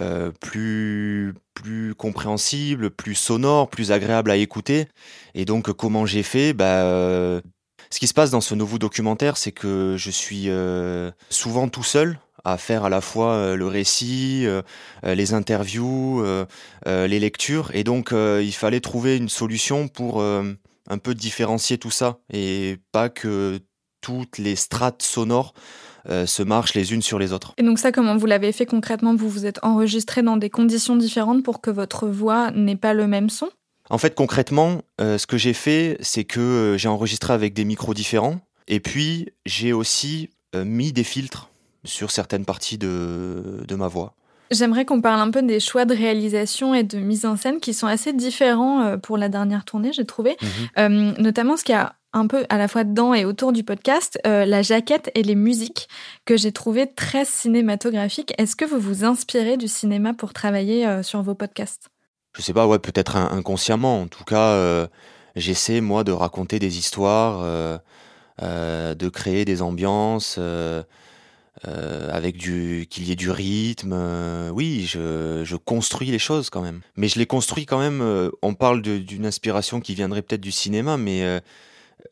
euh, 0.00 0.30
plus 0.40 1.34
plus 1.54 1.94
compréhensible, 1.94 2.90
plus 2.90 3.14
sonore, 3.14 3.70
plus 3.70 3.92
agréable 3.92 4.30
à 4.30 4.36
écouter. 4.36 4.88
Et 5.34 5.44
donc 5.46 5.72
comment 5.72 6.04
j'ai 6.04 6.22
fait 6.22 6.52
bah 6.52 7.40
ce 7.90 8.00
qui 8.00 8.08
se 8.08 8.14
passe 8.14 8.30
dans 8.30 8.40
ce 8.40 8.56
nouveau 8.56 8.78
documentaire, 8.78 9.36
c'est 9.36 9.52
que 9.52 9.94
je 9.96 10.10
suis 10.10 10.48
souvent 11.30 11.68
tout 11.68 11.84
seul 11.84 12.18
à 12.44 12.58
faire 12.58 12.84
à 12.84 12.88
la 12.88 13.00
fois 13.00 13.32
euh, 13.32 13.56
le 13.56 13.66
récit, 13.66 14.42
euh, 14.44 14.62
euh, 15.04 15.14
les 15.14 15.34
interviews, 15.34 16.24
les 16.86 17.20
lectures. 17.20 17.70
Et 17.74 17.84
donc, 17.84 18.12
il 18.12 18.52
fallait 18.52 18.80
trouver 18.80 19.16
une 19.16 19.28
solution 19.28 19.88
pour 19.88 20.22
un 20.22 20.98
peu 20.98 21.14
différencier 21.14 21.78
tout 21.78 21.90
ça 21.90 22.18
et 22.32 22.76
pas 22.92 23.08
que 23.08 23.60
toutes 24.00 24.36
les 24.36 24.54
strates 24.54 25.02
sonores 25.02 25.54
euh, 26.10 26.26
se 26.26 26.42
marchent 26.42 26.74
les 26.74 26.92
unes 26.92 27.00
sur 27.00 27.18
les 27.18 27.32
autres. 27.32 27.54
Et 27.56 27.62
donc 27.62 27.78
ça, 27.78 27.90
comment 27.90 28.16
vous 28.18 28.26
l'avez 28.26 28.52
fait 28.52 28.66
concrètement? 28.66 29.14
Vous 29.14 29.30
vous 29.30 29.46
êtes 29.46 29.58
enregistré 29.62 30.22
dans 30.22 30.36
des 30.36 30.50
conditions 30.50 30.96
différentes 30.96 31.42
pour 31.42 31.62
que 31.62 31.70
votre 31.70 32.06
voix 32.06 32.50
n'ait 32.50 32.76
pas 32.76 32.92
le 32.92 33.06
même 33.06 33.30
son? 33.30 33.48
En 33.88 33.96
fait, 33.96 34.14
concrètement, 34.14 34.82
euh, 35.00 35.16
ce 35.16 35.26
que 35.26 35.38
j'ai 35.38 35.54
fait, 35.54 35.96
c'est 36.00 36.24
que 36.24 36.76
j'ai 36.78 36.88
enregistré 36.88 37.32
avec 37.32 37.54
des 37.54 37.64
micros 37.64 37.94
différents. 37.94 38.40
Et 38.68 38.80
puis, 38.80 39.30
j'ai 39.46 39.72
aussi 39.72 40.28
euh, 40.54 40.64
mis 40.64 40.92
des 40.92 41.04
filtres 41.04 41.50
sur 41.84 42.10
certaines 42.10 42.44
parties 42.44 42.78
de, 42.78 43.64
de 43.66 43.74
ma 43.74 43.88
voix. 43.88 44.14
J'aimerais 44.50 44.84
qu'on 44.84 45.00
parle 45.00 45.20
un 45.20 45.30
peu 45.30 45.42
des 45.42 45.58
choix 45.58 45.84
de 45.84 45.94
réalisation 45.94 46.74
et 46.74 46.82
de 46.82 46.98
mise 46.98 47.24
en 47.24 47.36
scène 47.36 47.60
qui 47.60 47.72
sont 47.74 47.86
assez 47.86 48.12
différents 48.12 48.82
euh, 48.82 48.96
pour 48.96 49.16
la 49.16 49.28
dernière 49.28 49.64
tournée, 49.64 49.92
j'ai 49.92 50.04
trouvé. 50.04 50.36
Mmh. 50.40 50.46
Euh, 50.78 50.88
notamment 51.18 51.56
ce 51.56 51.64
qu'il 51.64 51.74
y 51.74 51.78
a 51.78 51.94
un 52.14 52.26
peu 52.28 52.46
à 52.48 52.56
la 52.56 52.68
fois 52.68 52.84
dedans 52.84 53.12
et 53.12 53.24
autour 53.24 53.52
du 53.52 53.64
podcast, 53.64 54.18
euh, 54.26 54.46
la 54.46 54.62
jaquette 54.62 55.10
et 55.14 55.22
les 55.22 55.34
musiques 55.34 55.88
que 56.24 56.36
j'ai 56.36 56.52
trouvé 56.52 56.86
très 56.86 57.24
cinématographiques. 57.24 58.32
Est-ce 58.38 58.56
que 58.56 58.64
vous 58.64 58.78
vous 58.78 59.04
inspirez 59.04 59.56
du 59.56 59.68
cinéma 59.68 60.14
pour 60.14 60.32
travailler 60.32 60.86
euh, 60.86 61.02
sur 61.02 61.22
vos 61.22 61.34
podcasts? 61.34 61.88
Je 62.36 62.42
sais 62.42 62.52
pas, 62.52 62.66
ouais, 62.66 62.78
peut-être 62.78 63.16
inconsciemment. 63.16 64.02
En 64.02 64.06
tout 64.06 64.24
cas, 64.24 64.52
euh, 64.52 64.86
j'essaie 65.36 65.80
moi 65.80 66.04
de 66.04 66.12
raconter 66.12 66.58
des 66.58 66.78
histoires, 66.78 67.42
de 68.40 69.08
créer 69.08 69.44
des 69.44 69.62
ambiances 69.62 70.40
euh, 71.66 72.08
avec 72.10 72.36
du 72.36 72.86
qu'il 72.90 73.04
y 73.04 73.12
ait 73.12 73.16
du 73.16 73.30
rythme. 73.30 73.92
Euh, 73.94 74.50
oui, 74.50 74.84
je, 74.86 75.42
je, 75.44 75.56
construis 75.56 76.10
les 76.10 76.18
choses 76.18 76.50
quand 76.50 76.60
même. 76.60 76.80
Mais 76.96 77.08
je 77.08 77.18
les 77.18 77.26
construis 77.26 77.64
quand 77.64 77.78
même. 77.78 78.02
Euh, 78.02 78.30
on 78.42 78.54
parle 78.54 78.82
d'une 78.82 79.24
inspiration 79.24 79.80
qui 79.80 79.94
viendrait 79.94 80.22
peut-être 80.22 80.40
du 80.40 80.52
cinéma, 80.52 80.96
mais 80.96 81.40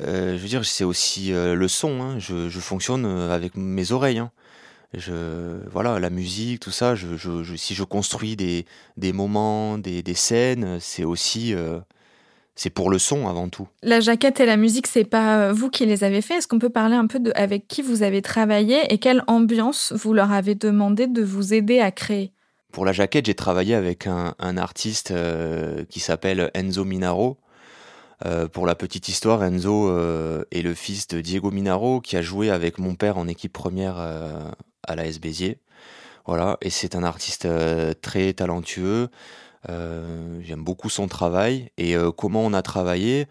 je 0.00 0.36
veux 0.36 0.48
dire, 0.48 0.64
c'est 0.64 0.84
aussi 0.84 1.32
le 1.32 1.68
son. 1.68 2.00
Hein. 2.00 2.18
Je, 2.18 2.48
fonctionne 2.60 3.04
avec 3.04 3.56
mes 3.56 3.92
oreilles. 3.92 4.18
Hein. 4.18 4.30
Je, 4.94 5.58
voilà, 5.70 5.98
la 5.98 6.10
musique, 6.10 6.60
tout 6.60 6.70
ça. 6.70 6.94
Si 7.56 7.74
je 7.74 7.84
construis 7.84 8.36
des, 8.36 8.64
des 8.96 9.12
moments, 9.12 9.76
des, 9.76 10.02
des 10.02 10.14
scènes, 10.14 10.78
c'est 10.80 11.04
aussi 11.04 11.54
c'est 12.54 12.70
pour 12.70 12.90
le 12.90 12.98
son 12.98 13.28
avant 13.28 13.48
tout. 13.48 13.68
La 13.82 14.00
jaquette 14.00 14.40
et 14.40 14.46
la 14.46 14.56
musique, 14.56 14.86
c'est 14.86 15.04
pas 15.04 15.38
euh, 15.38 15.52
vous 15.52 15.70
qui 15.70 15.86
les 15.86 16.04
avez 16.04 16.20
fait. 16.20 16.34
Est-ce 16.34 16.48
qu'on 16.48 16.58
peut 16.58 16.70
parler 16.70 16.96
un 16.96 17.06
peu 17.06 17.18
de 17.18 17.32
avec 17.34 17.66
qui 17.66 17.82
vous 17.82 18.02
avez 18.02 18.20
travaillé 18.20 18.92
et 18.92 18.98
quelle 18.98 19.24
ambiance 19.26 19.92
vous 19.96 20.12
leur 20.12 20.32
avez 20.32 20.54
demandé 20.54 21.06
de 21.06 21.22
vous 21.22 21.54
aider 21.54 21.80
à 21.80 21.90
créer? 21.90 22.32
Pour 22.72 22.84
la 22.84 22.92
jaquette, 22.92 23.26
j'ai 23.26 23.34
travaillé 23.34 23.74
avec 23.74 24.06
un, 24.06 24.34
artiste 24.56 25.12
qui 25.90 26.00
s'appelle 26.00 26.50
Enzo 26.54 26.86
Minaro. 26.86 27.36
pour 28.52 28.64
la 28.64 28.74
petite 28.74 29.08
histoire, 29.10 29.44
Enzo 29.44 29.90
est 30.50 30.62
le 30.62 30.72
fils 30.72 31.06
de 31.06 31.20
Diego 31.20 31.50
Minaro 31.50 32.00
qui 32.00 32.16
a 32.16 32.22
joué 32.22 32.48
avec 32.48 32.78
mon 32.78 32.94
père 32.94 33.18
en 33.18 33.28
équipe 33.28 33.52
première 33.52 33.98
à 33.98 34.96
la 34.96 35.04
S 35.04 35.20
Béziers. 35.20 35.58
Voilà, 36.24 36.56
et 36.62 36.70
c'est 36.70 36.94
un 36.94 37.02
artiste 37.02 37.46
très 38.00 38.32
talentueux. 38.32 39.10
Euh, 39.68 40.40
j'aime 40.42 40.64
beaucoup 40.64 40.90
son 40.90 41.06
travail 41.06 41.70
et 41.78 41.94
euh, 41.94 42.10
comment 42.10 42.44
on 42.44 42.52
a 42.52 42.62
travaillé? 42.62 43.26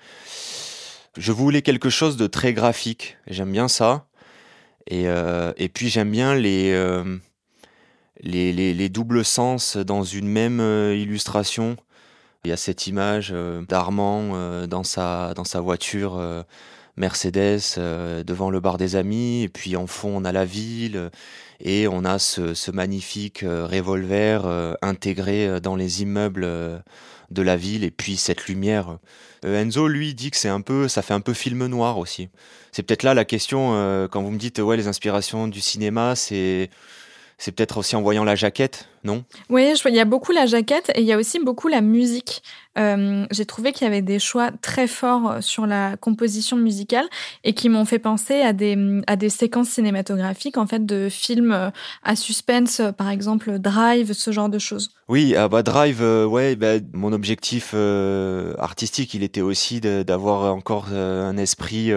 Je 1.18 1.32
voulais 1.32 1.62
quelque 1.62 1.90
chose 1.90 2.16
de 2.16 2.28
très 2.28 2.54
graphique. 2.54 3.18
J'aime 3.28 3.52
bien 3.52 3.68
ça. 3.68 4.06
Et, 4.88 5.08
euh, 5.08 5.52
puis 5.74 5.90
j'aime 5.90 6.10
bien 6.10 6.36
les, 6.36 6.72
les, 8.22 8.54
les, 8.54 8.74
les, 8.74 8.90
doubles 8.90 9.26
sens 9.26 9.78
dans 9.78 10.04
une 10.04 10.28
même 10.28 10.60
illustration. 10.96 11.76
Il 12.46 12.50
y 12.50 12.54
a 12.54 12.58
cette 12.58 12.88
image 12.88 13.34
d'Armand 13.68 14.68
dans, 14.68 14.84
sa, 14.84 15.34
dans 15.34 15.44
sa 15.44 15.60
voiture 15.60 16.20
Mercedes 16.96 17.78
devant 18.26 18.50
le 18.50 18.60
bar 18.62 18.78
des 18.78 18.96
amis. 18.96 19.44
Et 19.44 19.50
puis 19.50 19.76
en 19.76 19.88
fond, 19.88 20.14
on 20.16 20.24
a 20.24 20.32
la 20.32 20.46
ville 20.46 21.12
et 21.64 21.88
on 21.88 22.04
a 22.06 22.20
ce, 22.20 22.72
magnifique 22.72 23.44
euh, 23.44 23.68
revolver 23.68 24.46
euh, 24.46 24.74
intégré 24.82 25.48
euh, 25.48 25.60
dans 25.60 25.76
les 25.76 26.02
immeubles 26.02 26.48
de 27.30 27.42
la 27.42 27.56
ville 27.56 27.84
et 27.84 27.92
puis 27.92 28.18
cette 28.18 28.48
lumière. 28.48 28.98
Enzo 29.44 29.88
lui 29.88 30.14
dit 30.14 30.32
que 30.32 30.38
c'est 30.38 30.50
un 30.50 30.62
peu, 30.62 30.88
ça 30.88 31.02
fait 31.02 31.14
un 31.14 31.22
peu 31.22 31.34
film 31.34 31.66
noir 31.66 31.98
aussi. 31.98 32.30
C'est 32.72 32.84
peut-être 32.84 33.04
là 33.04 33.14
la 33.14 33.26
question 33.26 34.08
quand 34.12 34.22
vous 34.22 34.32
me 34.32 34.38
dites 34.38 34.60
ouais 34.60 34.78
les 34.78 34.88
inspirations 34.88 35.48
du 35.48 35.62
cinéma, 35.62 36.16
c'est 36.16 36.70
c'est 37.42 37.52
peut-être 37.52 37.80
aussi 37.80 37.96
en 37.96 38.04
voyant 38.04 38.24
la 38.24 38.36
jaquette, 38.36 38.88
non? 39.04 39.24
Oui, 39.50 39.74
il 39.86 39.96
y 39.96 40.00
a 40.00 40.06
beaucoup 40.06 40.32
la 40.32 40.46
jaquette 40.46 40.92
et 40.94 41.02
il 41.02 41.08
y 41.08 41.12
a 41.12 41.18
aussi 41.18 41.40
beaucoup 41.40 41.70
la 41.70 41.82
musique. 41.82 42.44
Euh, 42.78 43.26
j'ai 43.32 43.46
trouvé 43.46 43.72
qu'il 43.72 43.86
y 43.86 43.88
avait 43.88 44.04
des 44.04 44.20
choix 44.20 44.52
très 44.62 44.86
forts 44.86 45.32
euh, 45.32 45.42
sur 45.42 45.66
la 45.66 45.98
composition 45.98 46.56
musicale 46.56 47.08
et 47.44 47.54
qui 47.54 47.68
m'ont 47.68 47.84
fait 47.84 47.98
penser 47.98 48.42
à 48.42 48.54
des, 48.54 49.02
à 49.08 49.16
des 49.16 49.30
séquences 49.30 49.70
cinématographiques, 49.70 50.56
en 50.56 50.68
fait, 50.68 50.86
de 50.86 51.10
films 51.10 51.52
euh, 51.52 51.72
à 52.04 52.16
suspense, 52.16 52.80
par 52.96 53.10
exemple 53.10 53.58
Drive, 53.58 54.14
ce 54.14 54.30
genre 54.30 54.50
de 54.50 54.60
choses. 54.60 54.92
Oui, 55.08 55.36
ah 55.36 55.48
bah 55.48 55.64
Drive, 55.64 56.04
ouais, 56.04 56.56
bah, 56.56 56.74
mon 56.94 57.12
objectif 57.12 57.74
artistique, 58.60 59.16
il 59.16 59.24
était 59.24 59.42
aussi 59.42 59.82
d'avoir 59.82 60.54
encore 60.54 60.90
un 60.94 61.38
esprit 61.38 61.92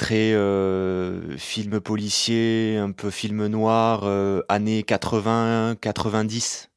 très 0.00 0.32
euh, 0.32 1.36
film 1.36 1.78
policier, 1.78 2.78
un 2.78 2.90
peu 2.90 3.10
film 3.10 3.46
noir, 3.48 4.04
euh, 4.04 4.40
années 4.48 4.82
80, 4.82 5.76
90, 5.78 6.70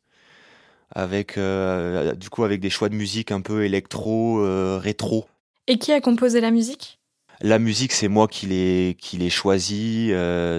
avec 0.92 1.38
euh, 1.38 2.16
du 2.16 2.30
coup 2.30 2.44
avec 2.44 2.60
des 2.60 2.70
choix 2.70 2.90
de 2.90 2.96
musique 2.96 3.32
un 3.32 3.40
peu 3.40 3.64
électro, 3.64 4.44
rétro. 4.78 5.26
Et 5.68 5.78
qui 5.78 5.94
a 5.94 6.02
composé 6.02 6.42
la 6.42 6.52
musique? 6.52 7.00
La 7.40 7.60
musique, 7.60 7.94
c'est 7.94 8.10
moi 8.10 8.28
qui 8.28 8.48
l'ai 8.48 8.98
qui 9.00 9.18
l'ai 9.18 9.30
choisi 9.30 10.12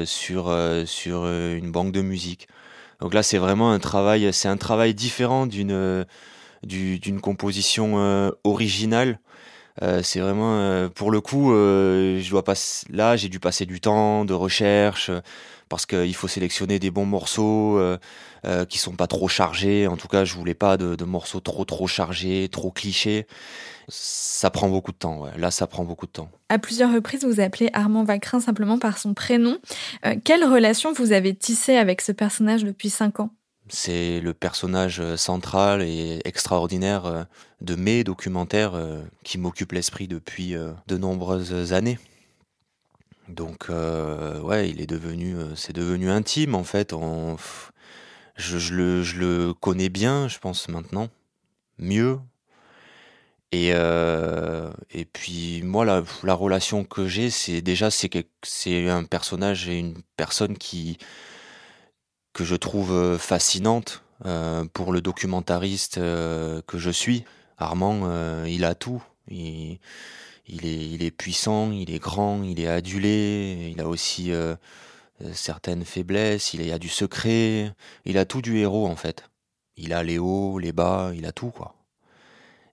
sur 0.07 0.57
sur 0.87 1.27
une 1.27 1.71
banque 1.71 1.93
de 1.93 2.01
musique. 2.01 2.49
Donc 3.01 3.13
là, 3.13 3.23
c'est 3.23 3.39
vraiment 3.39 3.73
un 3.73 3.79
travail, 3.79 4.33
c'est 4.33 4.49
un 4.49 4.57
travail 4.57 4.95
différent 4.95 5.47
d'une 5.47 6.07
d'une 6.63 7.21
composition 7.21 8.33
originale 8.43 9.19
euh, 9.83 10.03
c'est 10.03 10.21
vraiment 10.21 10.59
euh, 10.59 10.89
pour 10.89 11.11
le 11.11 11.21
coup, 11.21 11.53
euh, 11.53 12.21
je 12.21 12.31
dois 12.31 12.45
pas 12.45 12.55
là, 12.91 13.17
j'ai 13.17 13.29
dû 13.29 13.41
passer 13.41 13.67
du 13.67 13.81
temps 13.81 14.25
de 14.25 14.33
recherche 14.33 15.11
parce 15.69 15.85
qu'il 15.87 16.15
faut 16.15 16.29
sélectionner 16.29 16.79
des 16.79 16.91
bons 16.91 17.07
morceaux 17.07 17.81
qui 18.69 18.79
sont 18.79 18.93
pas 18.93 19.07
trop 19.07 19.27
chargés. 19.29 19.89
En 19.89 19.97
tout 19.97 20.09
cas, 20.09 20.25
je 20.25 20.35
voulais 20.35 20.55
pas 20.55 20.77
de, 20.77 21.05
morceaux 21.05 21.41
trop 21.41 21.65
trop 21.65 21.87
chargés, 21.87 22.49
trop 22.53 22.71
clichés. 22.71 23.27
Ça 23.89 24.51
prend 24.51 24.69
beaucoup 24.69 24.93
de 24.93 24.99
temps. 24.99 25.25
Là, 25.37 25.51
ça 25.51 25.67
prend 25.67 25.85
beaucoup 25.85 26.07
de 26.07 26.13
temps. 26.13 26.29
À 26.51 26.59
plusieurs 26.59 26.93
reprises, 26.93 27.25
vous 27.25 27.41
appelez 27.41 27.71
Armand 27.73 28.05
Vacrin 28.05 28.41
simplement 28.41 28.79
par 28.79 28.99
son 28.99 29.15
prénom. 29.15 29.59
quelle 30.23 30.45
relation 30.45 30.93
vous 30.93 31.13
avez 31.13 31.35
tissée 31.35 31.77
avec 31.77 32.03
ce 32.03 32.13
personnage 32.13 32.63
depuis 32.63 32.91
cinq 32.91 33.19
ans? 33.19 33.31
C'est 33.69 34.21
le 34.21 34.35
personnage 34.35 35.01
euh, 35.01 35.17
central 35.17 35.83
et 35.83 36.21
extraordinaire 36.25 37.07
euh, 37.07 37.25
de 37.61 37.75
mes 37.75 38.05
documentaires 38.05 38.75
euh, 38.75 39.03
qui 39.23 39.39
m'occupe 39.39 39.73
l'esprit 39.73 40.07
depuis 40.09 40.55
de 40.55 40.97
nombreuses 40.99 41.73
années. 41.73 41.99
Donc 43.29 43.71
ouais, 43.71 44.69
il 44.69 44.83
est 44.83 44.87
devenu, 44.87 45.35
c'est 45.57 45.73
devenu 45.73 46.11
intime 46.11 46.55
en 46.55 46.65
fait. 46.65 46.95
je, 48.37 48.75
le, 48.75 49.55
connais 49.55 49.89
bien, 49.89 50.29
je 50.29 50.39
pense 50.39 50.69
maintenant, 50.69 51.09
mieux. 51.79 52.19
Et, 53.51 53.73
puis 55.15 55.63
moi, 55.63 55.87
la, 55.87 56.03
la 56.23 56.35
relation 56.35 56.85
que 56.85 57.09
j'ai, 57.09 57.31
c'est 57.31 57.63
déjà 57.63 57.91
c'est 57.91 58.11
c'est 58.43 58.91
un 58.91 59.05
personnage 59.05 59.71
et 59.71 59.79
une 59.79 60.03
personne 60.19 60.59
qui 60.59 60.99
que 62.35 62.45
je 62.45 62.57
trouve 62.57 62.93
euh, 62.93 63.17
fascinante 63.17 64.03
euh, 64.27 64.67
pour 64.75 64.93
le 64.93 65.01
documentariste 65.01 65.97
euh, 65.97 66.61
que 66.67 66.77
je 66.77 66.91
suis. 66.91 67.25
Armand, 67.57 68.45
il 68.45 68.65
a 68.65 68.75
tout. 68.75 69.03
Il, 69.31 69.79
est, 70.49 71.11
puissant, 71.13 71.71
il 71.71 71.95
est 71.95 72.01
grand, 72.01 72.43
il 72.43 72.61
est 72.61 72.67
adulé, 72.67 73.71
il 73.73 73.81
a 73.81 73.87
aussi 73.87 74.33
certaines 75.33 75.85
faiblesses, 75.85 76.53
il 76.53 76.71
a 76.73 76.81
du 76.81 76.89
secret, 76.89 77.73
il 78.05 78.19
a 78.19 78.25
tout 78.25 78.43
du 78.43 78.59
héros 78.59 78.89
en 78.89 78.97
fait. 78.97 79.31
Il 79.77 79.93
a 79.93 80.03
les 80.03 80.19
hauts, 80.19 80.59
les 80.59 80.73
bas, 80.73 81.13
il 81.15 81.27
a 81.27 81.33
tout 81.33 81.53
quoi. 81.53 81.77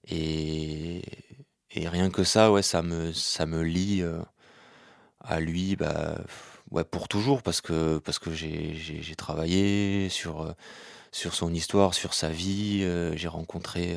Et, 0.09 1.03
et 1.69 1.87
rien 1.87 2.09
que 2.09 2.23
ça, 2.23 2.51
ouais, 2.51 2.63
ça 2.63 2.81
me, 2.81 3.13
ça 3.13 3.45
me 3.45 3.61
lie 3.61 4.03
à 5.23 5.39
lui, 5.39 5.75
bah, 5.75 6.17
ouais, 6.71 6.83
pour 6.83 7.07
toujours, 7.07 7.41
parce 7.43 7.61
que, 7.61 7.99
parce 7.99 8.19
que 8.19 8.31
j'ai, 8.31 9.15
travaillé 9.17 10.09
sur, 10.09 10.41
euh, 10.41 10.53
sur 11.11 11.33
son 11.33 11.53
histoire, 11.53 11.93
sur 11.93 12.13
sa 12.13 12.29
vie, 12.29 12.81
euh, 12.83 13.15
j'ai 13.15 13.27
rencontré 13.27 13.95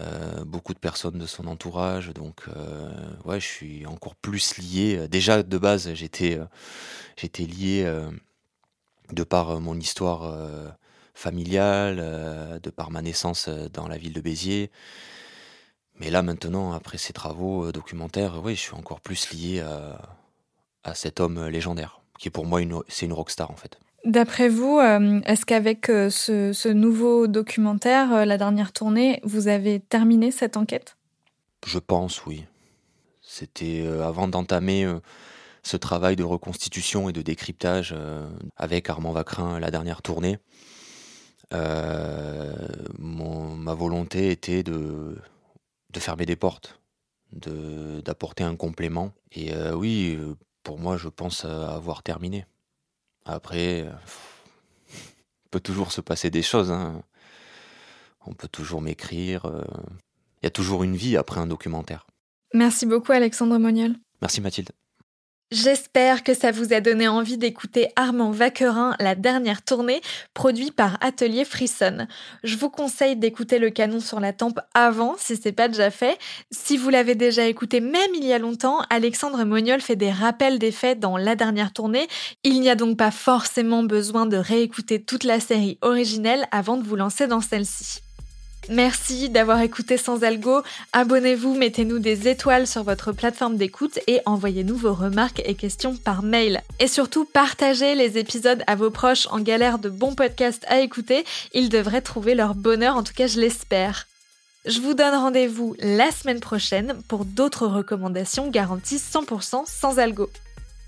euh, 0.00 0.44
beaucoup 0.44 0.74
de 0.74 0.78
personnes 0.78 1.18
de 1.18 1.26
son 1.26 1.46
entourage, 1.46 2.10
donc 2.10 2.46
ouais, 3.24 3.40
je 3.40 3.46
suis 3.46 3.86
encore 3.86 4.14
plus 4.14 4.58
lié. 4.58 5.08
Déjà, 5.08 5.42
de 5.42 5.58
base, 5.58 5.92
j'étais, 5.94 6.38
j'étais 7.16 7.44
lié 7.44 7.90
de 9.12 9.24
par 9.24 9.58
mon 9.58 9.78
histoire 9.78 10.74
familiale, 11.14 12.60
de 12.62 12.70
par 12.70 12.90
ma 12.90 13.00
naissance 13.00 13.48
dans 13.48 13.88
la 13.88 13.96
ville 13.96 14.12
de 14.12 14.20
Béziers. 14.20 14.70
Mais 15.98 16.10
là, 16.10 16.22
maintenant, 16.22 16.72
après 16.72 16.98
ces 16.98 17.12
travaux 17.12 17.72
documentaires, 17.72 18.40
oui, 18.44 18.54
je 18.54 18.60
suis 18.60 18.74
encore 18.74 19.00
plus 19.00 19.32
lié 19.32 19.60
à, 19.60 19.98
à 20.86 20.94
cet 20.94 21.20
homme 21.20 21.36
euh, 21.38 21.50
légendaire, 21.50 22.00
qui 22.18 22.28
est 22.28 22.30
pour 22.30 22.46
moi 22.46 22.60
c'est 22.88 23.04
une 23.06 23.12
rockstar 23.12 23.50
en 23.50 23.56
fait. 23.56 23.78
D'après 24.04 24.48
vous, 24.48 24.78
euh, 24.78 25.20
est-ce 25.26 25.44
qu'avec 25.44 25.90
euh, 25.90 26.08
ce, 26.10 26.68
nouveau 26.68 27.26
documentaire, 27.26 28.24
la 28.24 28.38
dernière 28.38 28.72
tournée, 28.72 29.20
vous 29.24 29.48
avez 29.48 29.80
terminé 29.80 30.30
cette 30.30 30.56
enquête? 30.56 30.96
Je 31.66 31.80
pense, 31.80 32.24
oui. 32.24 32.44
C'était 33.20 33.84
avant 34.02 34.28
d'entamer 34.28 34.86
ce 35.64 35.76
travail 35.76 36.14
de 36.14 36.22
reconstitution 36.22 37.08
et 37.08 37.12
de 37.12 37.22
décryptage 37.22 37.92
avec 38.56 38.88
Armand 38.88 39.10
Vacrin, 39.10 39.58
la 39.58 39.72
dernière 39.72 40.00
tournée. 40.00 40.38
ma 41.50 41.64
volonté 43.74 44.30
était 44.30 44.62
de, 44.62 45.18
de 45.92 46.00
fermer 46.00 46.26
des 46.26 46.36
portes, 46.36 46.80
de, 47.32 48.00
d'apporter 48.00 48.44
un 48.44 48.56
complément. 48.56 49.12
Et 49.32 49.52
oui, 49.74 50.18
pour 50.62 50.78
moi, 50.78 50.96
je 50.96 51.08
pense 51.08 51.44
avoir 51.44 52.02
terminé. 52.02 52.46
Après, 53.24 53.80
il 53.80 53.90
peut 55.50 55.60
toujours 55.60 55.92
se 55.92 56.00
passer 56.00 56.30
des 56.30 56.42
choses. 56.42 56.70
Hein. 56.70 57.02
On 58.26 58.34
peut 58.34 58.48
toujours 58.48 58.82
m'écrire. 58.82 59.46
Euh. 59.46 59.64
Il 60.42 60.46
y 60.46 60.48
a 60.48 60.50
toujours 60.50 60.82
une 60.82 60.96
vie 60.96 61.16
après 61.16 61.40
un 61.40 61.46
documentaire. 61.46 62.06
Merci 62.52 62.86
beaucoup, 62.86 63.12
Alexandre 63.12 63.58
Moniol. 63.58 63.94
Merci, 64.20 64.40
Mathilde. 64.40 64.70
J'espère 65.52 66.24
que 66.24 66.34
ça 66.34 66.50
vous 66.50 66.72
a 66.72 66.80
donné 66.80 67.06
envie 67.06 67.38
d'écouter 67.38 67.88
Armand 67.94 68.32
Vaquerin, 68.32 68.96
la 68.98 69.14
dernière 69.14 69.62
tournée, 69.62 70.00
produit 70.34 70.72
par 70.72 70.98
Atelier 71.00 71.44
Frisson. 71.44 72.08
Je 72.42 72.56
vous 72.56 72.68
conseille 72.68 73.14
d'écouter 73.14 73.60
le 73.60 73.70
canon 73.70 74.00
sur 74.00 74.18
la 74.18 74.32
tempe 74.32 74.58
avant, 74.74 75.14
si 75.18 75.36
c'est 75.36 75.52
pas 75.52 75.68
déjà 75.68 75.92
fait. 75.92 76.18
Si 76.50 76.76
vous 76.76 76.90
l'avez 76.90 77.14
déjà 77.14 77.46
écouté, 77.46 77.78
même 77.78 78.10
il 78.16 78.24
y 78.24 78.32
a 78.32 78.40
longtemps, 78.40 78.80
Alexandre 78.90 79.44
Moniol 79.44 79.80
fait 79.80 79.94
des 79.94 80.10
rappels 80.10 80.58
des 80.58 80.72
faits 80.72 80.98
dans 80.98 81.16
la 81.16 81.36
dernière 81.36 81.72
tournée. 81.72 82.08
Il 82.42 82.60
n'y 82.60 82.68
a 82.68 82.74
donc 82.74 82.96
pas 82.96 83.12
forcément 83.12 83.84
besoin 83.84 84.26
de 84.26 84.36
réécouter 84.36 85.00
toute 85.00 85.22
la 85.22 85.38
série 85.38 85.78
originelle 85.80 86.48
avant 86.50 86.76
de 86.76 86.82
vous 86.82 86.96
lancer 86.96 87.28
dans 87.28 87.40
celle-ci. 87.40 88.00
Merci 88.68 89.30
d'avoir 89.30 89.60
écouté 89.60 89.96
Sans 89.96 90.24
Algo. 90.24 90.62
Abonnez-vous, 90.92 91.54
mettez-nous 91.54 92.00
des 92.00 92.26
étoiles 92.26 92.66
sur 92.66 92.82
votre 92.82 93.12
plateforme 93.12 93.56
d'écoute 93.56 94.00
et 94.08 94.20
envoyez-nous 94.26 94.76
vos 94.76 94.92
remarques 94.92 95.40
et 95.44 95.54
questions 95.54 95.96
par 95.96 96.22
mail. 96.22 96.62
Et 96.80 96.88
surtout, 96.88 97.24
partagez 97.24 97.94
les 97.94 98.18
épisodes 98.18 98.64
à 98.66 98.74
vos 98.74 98.90
proches 98.90 99.28
en 99.30 99.40
galère 99.40 99.78
de 99.78 99.88
bons 99.88 100.14
podcasts 100.14 100.64
à 100.68 100.80
écouter. 100.80 101.24
Ils 101.54 101.68
devraient 101.68 102.00
trouver 102.00 102.34
leur 102.34 102.54
bonheur, 102.54 102.96
en 102.96 103.04
tout 103.04 103.14
cas 103.14 103.28
je 103.28 103.40
l'espère. 103.40 104.08
Je 104.64 104.80
vous 104.80 104.94
donne 104.94 105.14
rendez-vous 105.14 105.76
la 105.78 106.10
semaine 106.10 106.40
prochaine 106.40 106.96
pour 107.06 107.24
d'autres 107.24 107.68
recommandations 107.68 108.50
garanties 108.50 108.96
100% 108.96 109.62
sans 109.64 109.98
algo. 110.00 110.28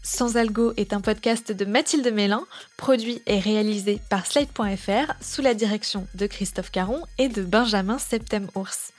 Sans 0.03 0.37
Algo 0.37 0.73
est 0.77 0.93
un 0.93 1.01
podcast 1.01 1.53
de 1.53 1.65
Mathilde 1.65 2.13
Mélin, 2.13 2.47
produit 2.77 3.23
et 3.27 3.39
réalisé 3.39 4.01
par 4.09 4.27
Slate.fr 4.27 5.13
sous 5.21 5.43
la 5.43 5.55
direction 5.55 6.07
de 6.15 6.27
Christophe 6.27 6.71
Caron 6.71 7.03
et 7.19 7.29
de 7.29 7.43
Benjamin 7.43 7.99
Septem-Ours. 7.99 8.93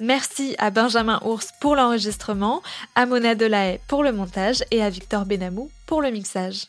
Merci 0.00 0.54
à 0.58 0.70
Benjamin 0.70 1.20
Ours 1.24 1.50
pour 1.60 1.76
l'enregistrement, 1.76 2.62
à 2.94 3.06
Mona 3.06 3.34
Delahaye 3.34 3.80
pour 3.86 4.02
le 4.02 4.12
montage 4.12 4.64
et 4.70 4.82
à 4.82 4.90
Victor 4.90 5.26
Benamou 5.26 5.70
pour 5.86 6.02
le 6.02 6.10
mixage. 6.10 6.66